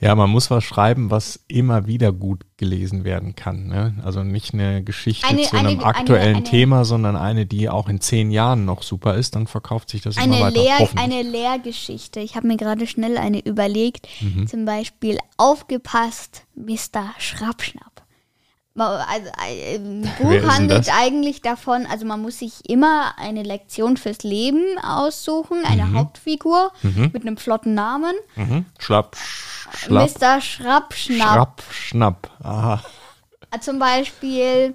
Ja, 0.00 0.14
man 0.14 0.30
muss 0.30 0.52
was 0.52 0.62
schreiben, 0.62 1.10
was 1.10 1.40
immer 1.48 1.88
wieder 1.88 2.12
gut 2.12 2.44
gelesen 2.58 3.02
werden 3.02 3.34
kann. 3.34 3.66
Ne? 3.66 3.94
Also 4.04 4.22
nicht 4.22 4.54
eine 4.54 4.84
Geschichte 4.84 5.26
Eine- 5.26 5.42
zu 5.42 5.56
einem 5.56 5.80
eine- 5.80 5.84
aktuellen 5.84 6.36
eine- 6.36 6.44
Thema, 6.44 6.84
sondern 6.84 7.16
eine, 7.16 7.44
die 7.46 7.68
auch 7.68 7.88
in 7.88 8.00
zehn 8.00 8.30
Jahren 8.30 8.64
noch 8.64 8.82
super 8.84 9.14
ist, 9.16 9.34
dann 9.34 9.48
verkauft 9.48 9.90
sich 9.90 10.02
das 10.02 10.16
immer 10.16 10.26
Eine, 10.36 10.40
weiter. 10.44 10.60
Lehr, 10.62 10.88
eine 10.96 11.22
Lehrgeschichte. 11.22 12.20
Ich 12.20 12.36
habe 12.36 12.46
mir 12.46 12.56
gerade 12.56 12.86
schnell 12.86 13.18
eine 13.18 13.40
überlegt. 13.44 14.06
Mhm. 14.20 14.46
Zum 14.46 14.64
Beispiel 14.64 15.18
Aufgepasst, 15.38 16.42
Mr. 16.54 17.14
Schrappschnapp. 17.18 17.97
Also, 18.86 19.28
äh, 19.44 19.76
ein 19.76 20.02
Buch 20.18 20.48
handelt 20.48 20.88
eigentlich 20.94 21.40
davon, 21.42 21.86
also 21.86 22.06
man 22.06 22.22
muss 22.22 22.38
sich 22.38 22.68
immer 22.68 23.18
eine 23.18 23.42
Lektion 23.42 23.96
fürs 23.96 24.22
Leben 24.22 24.78
aussuchen, 24.82 25.64
eine 25.64 25.92
Hauptfigur 25.92 26.72
mit 26.82 27.22
einem 27.22 27.36
flotten 27.36 27.74
Namen. 27.74 28.14
mhm. 28.36 28.64
Schlapp, 28.78 29.16
schlapp, 29.74 30.10
Mr. 30.20 30.40
Schrappschnapp. 30.40 31.34
schrapp, 31.34 31.62
schnapp. 31.70 32.30
Aha. 32.42 32.82
Zum 33.60 33.78
Beispiel, 33.78 34.74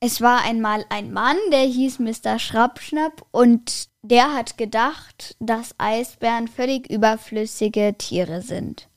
es 0.00 0.20
war 0.20 0.42
einmal 0.42 0.84
ein 0.88 1.12
Mann, 1.12 1.36
der 1.52 1.60
hieß 1.62 1.98
Mr. 1.98 2.38
Schrappschnapp 2.38 3.24
und 3.30 3.88
der 4.02 4.34
hat 4.34 4.56
gedacht, 4.56 5.36
dass 5.40 5.74
Eisbären 5.78 6.48
völlig 6.48 6.90
überflüssige 6.90 7.94
Tiere 7.98 8.40
sind. 8.42 8.88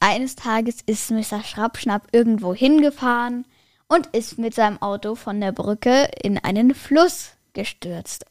Eines 0.00 0.34
Tages 0.34 0.80
ist 0.86 1.10
Mr. 1.10 1.44
Schrappschnapp 1.44 2.08
irgendwo 2.12 2.54
hingefahren 2.54 3.44
und 3.86 4.06
ist 4.08 4.38
mit 4.38 4.54
seinem 4.54 4.80
Auto 4.80 5.14
von 5.14 5.40
der 5.40 5.52
Brücke 5.52 6.08
in 6.22 6.38
einen 6.38 6.74
Fluss 6.74 7.32
gestürzt. 7.52 8.24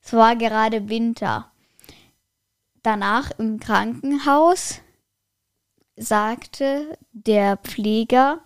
Es 0.00 0.12
war 0.12 0.36
gerade 0.36 0.88
Winter. 0.88 1.50
Danach 2.84 3.32
im 3.38 3.58
Krankenhaus 3.58 4.80
sagte 5.96 6.96
der 7.12 7.56
Pfleger, 7.56 8.40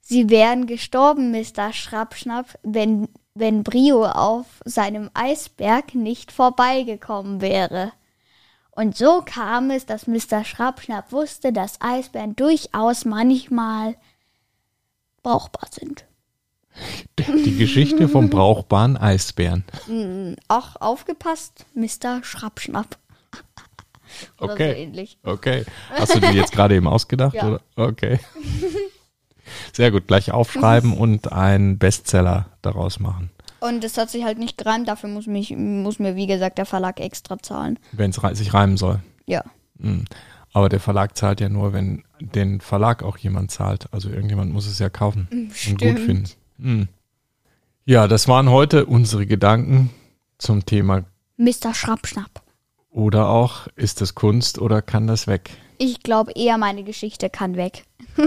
Sie 0.00 0.28
wären 0.28 0.66
gestorben, 0.66 1.32
Mr. 1.32 1.72
Schrappschnapp, 1.72 2.58
wenn, 2.62 3.08
wenn 3.34 3.64
Brio 3.64 4.04
auf 4.04 4.60
seinem 4.64 5.10
Eisberg 5.14 5.94
nicht 5.94 6.30
vorbeigekommen 6.30 7.40
wäre. 7.40 7.92
Und 8.76 8.96
so 8.96 9.22
kam 9.24 9.70
es, 9.70 9.86
dass 9.86 10.06
Mr. 10.06 10.44
Schrappschnapp 10.44 11.10
wusste, 11.10 11.52
dass 11.52 11.80
Eisbären 11.80 12.36
durchaus 12.36 13.04
manchmal 13.06 13.96
brauchbar 15.22 15.68
sind. 15.72 16.04
Die 17.26 17.56
Geschichte 17.56 18.06
vom 18.06 18.28
brauchbaren 18.30 18.98
Eisbären. 18.98 19.64
Auch 20.48 20.76
aufgepasst, 20.76 21.64
Mr. 21.74 22.22
Schrappschnapp. 22.22 22.98
Oder 24.38 24.48
so 24.48 24.52
Okay. 24.54 24.82
ähnlich. 24.82 25.18
Okay. 25.22 25.64
Hast 25.90 26.14
du 26.14 26.20
die 26.20 26.36
jetzt 26.36 26.52
gerade 26.52 26.76
eben 26.76 26.86
ausgedacht? 26.86 27.34
Ja. 27.34 27.48
Oder? 27.48 27.60
Okay. 27.76 28.20
Sehr 29.72 29.90
gut. 29.90 30.06
Gleich 30.06 30.32
aufschreiben 30.32 30.92
und 30.92 31.32
einen 31.32 31.78
Bestseller 31.78 32.50
daraus 32.60 33.00
machen. 33.00 33.30
Und 33.66 33.84
es 33.84 33.96
hat 33.98 34.10
sich 34.10 34.24
halt 34.24 34.38
nicht 34.38 34.58
gereimt, 34.58 34.88
dafür 34.88 35.08
muss, 35.08 35.26
mich, 35.26 35.54
muss 35.56 35.98
mir, 35.98 36.16
wie 36.16 36.26
gesagt, 36.26 36.58
der 36.58 36.66
Verlag 36.66 37.00
extra 37.00 37.38
zahlen. 37.38 37.78
Wenn 37.92 38.10
es 38.10 38.38
sich 38.38 38.54
reimen 38.54 38.76
soll. 38.76 39.00
Ja. 39.26 39.42
Mhm. 39.78 40.04
Aber 40.52 40.68
der 40.68 40.80
Verlag 40.80 41.16
zahlt 41.16 41.40
ja 41.40 41.48
nur, 41.48 41.72
wenn 41.72 42.04
den 42.20 42.60
Verlag 42.60 43.02
auch 43.02 43.18
jemand 43.18 43.50
zahlt. 43.50 43.92
Also 43.92 44.08
irgendjemand 44.08 44.52
muss 44.52 44.66
es 44.66 44.78
ja 44.78 44.88
kaufen 44.88 45.28
und 45.30 45.48
gut 45.48 45.56
stimmt. 45.56 45.98
finden. 45.98 46.30
Mhm. 46.58 46.88
Ja, 47.84 48.08
das 48.08 48.26
waren 48.26 48.50
heute 48.50 48.86
unsere 48.86 49.26
Gedanken 49.26 49.90
zum 50.38 50.64
Thema. 50.64 51.04
Mr. 51.36 51.74
Schrappschnapp. 51.74 52.42
Oder 52.90 53.28
auch, 53.28 53.66
ist 53.76 54.00
das 54.00 54.14
Kunst 54.14 54.58
oder 54.58 54.80
kann 54.80 55.06
das 55.06 55.26
weg? 55.26 55.50
Ich 55.78 56.02
glaube 56.02 56.32
eher, 56.34 56.56
meine 56.56 56.82
Geschichte 56.84 57.28
kann 57.30 57.56
weg. 57.56 57.84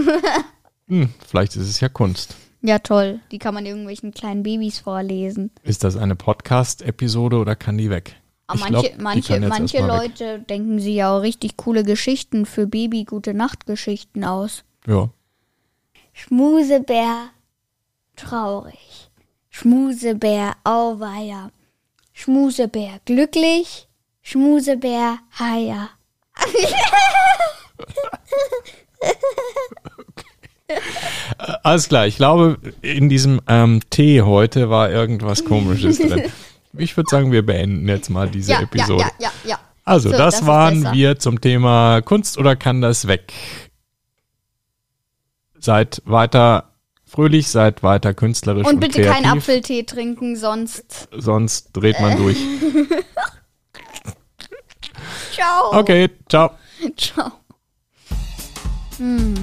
Hm, 0.90 1.08
vielleicht 1.24 1.54
ist 1.54 1.68
es 1.68 1.78
ja 1.78 1.88
Kunst. 1.88 2.34
Ja, 2.62 2.78
toll. 2.78 3.20
Die 3.30 3.38
kann 3.38 3.54
man 3.54 3.64
irgendwelchen 3.64 4.12
kleinen 4.12 4.42
Babys 4.42 4.78
vorlesen. 4.80 5.50
Ist 5.62 5.82
das 5.82 5.96
eine 5.96 6.14
Podcast-Episode 6.14 7.38
oder 7.38 7.56
kann 7.56 7.78
die 7.78 7.88
weg? 7.88 8.16
Aber 8.46 8.56
Ich 8.56 8.60
manche, 8.70 8.88
glaub, 8.88 8.96
die 8.98 9.02
manche, 9.02 9.32
kann 9.32 9.42
jetzt 9.42 9.48
manche 9.50 9.80
mal 9.82 10.02
weg. 10.02 10.10
Leute 10.18 10.38
denken 10.40 10.78
sich 10.78 10.94
ja 10.94 11.16
auch 11.16 11.20
richtig 11.22 11.56
coole 11.56 11.84
Geschichten 11.84 12.44
für 12.44 12.66
Baby, 12.66 13.04
gute 13.04 13.32
Nachtgeschichten 13.32 14.24
aus. 14.24 14.64
Ja. 14.86 15.08
Schmusebär, 16.12 17.30
traurig. 18.16 19.10
Schmusebär, 19.48 20.56
auweia. 20.64 21.50
Schmusebär, 22.12 23.00
glücklich. 23.06 23.88
Schmusebär, 24.20 25.18
heier. 25.38 25.88
Alles 31.62 31.88
klar, 31.88 32.06
ich 32.06 32.16
glaube, 32.16 32.58
in 32.82 33.08
diesem 33.08 33.40
ähm, 33.48 33.80
Tee 33.90 34.22
heute 34.22 34.70
war 34.70 34.90
irgendwas 34.90 35.44
Komisches 35.44 35.98
drin. 35.98 36.24
Ich 36.76 36.96
würde 36.96 37.08
sagen, 37.10 37.32
wir 37.32 37.44
beenden 37.44 37.88
jetzt 37.88 38.10
mal 38.10 38.28
diese 38.28 38.52
Ja, 38.52 38.58
ja, 38.58 38.64
Episode. 38.64 39.02
ja, 39.02 39.10
ja, 39.18 39.30
ja. 39.44 39.58
Also, 39.84 40.10
So, 40.10 40.16
das, 40.16 40.36
das 40.36 40.46
waren 40.46 40.92
wir 40.92 41.18
zum 41.18 41.40
Thema 41.40 42.00
Kunst 42.02 42.38
oder 42.38 42.54
kann 42.56 42.80
das 42.80 43.06
weg? 43.08 43.32
Seid 45.58 46.00
weiter 46.04 46.70
fröhlich, 47.04 47.48
seid 47.48 47.82
weiter 47.82 48.14
künstlerisch 48.14 48.66
und, 48.66 48.74
Und 48.74 48.80
bitte 48.80 49.02
kreativ, 49.02 49.12
keinen 49.22 49.38
Apfeltee 49.38 49.82
trinken, 49.82 50.36
sonst. 50.36 51.08
sonst 51.10 51.70
dreht 51.72 52.00
man 52.00 52.16
durch. 52.18 52.36
Ciao. 55.32 55.78
Okay, 55.78 56.08
ciao. 56.28 56.50
Ciao. 56.96 57.32
Hm. 58.98 59.34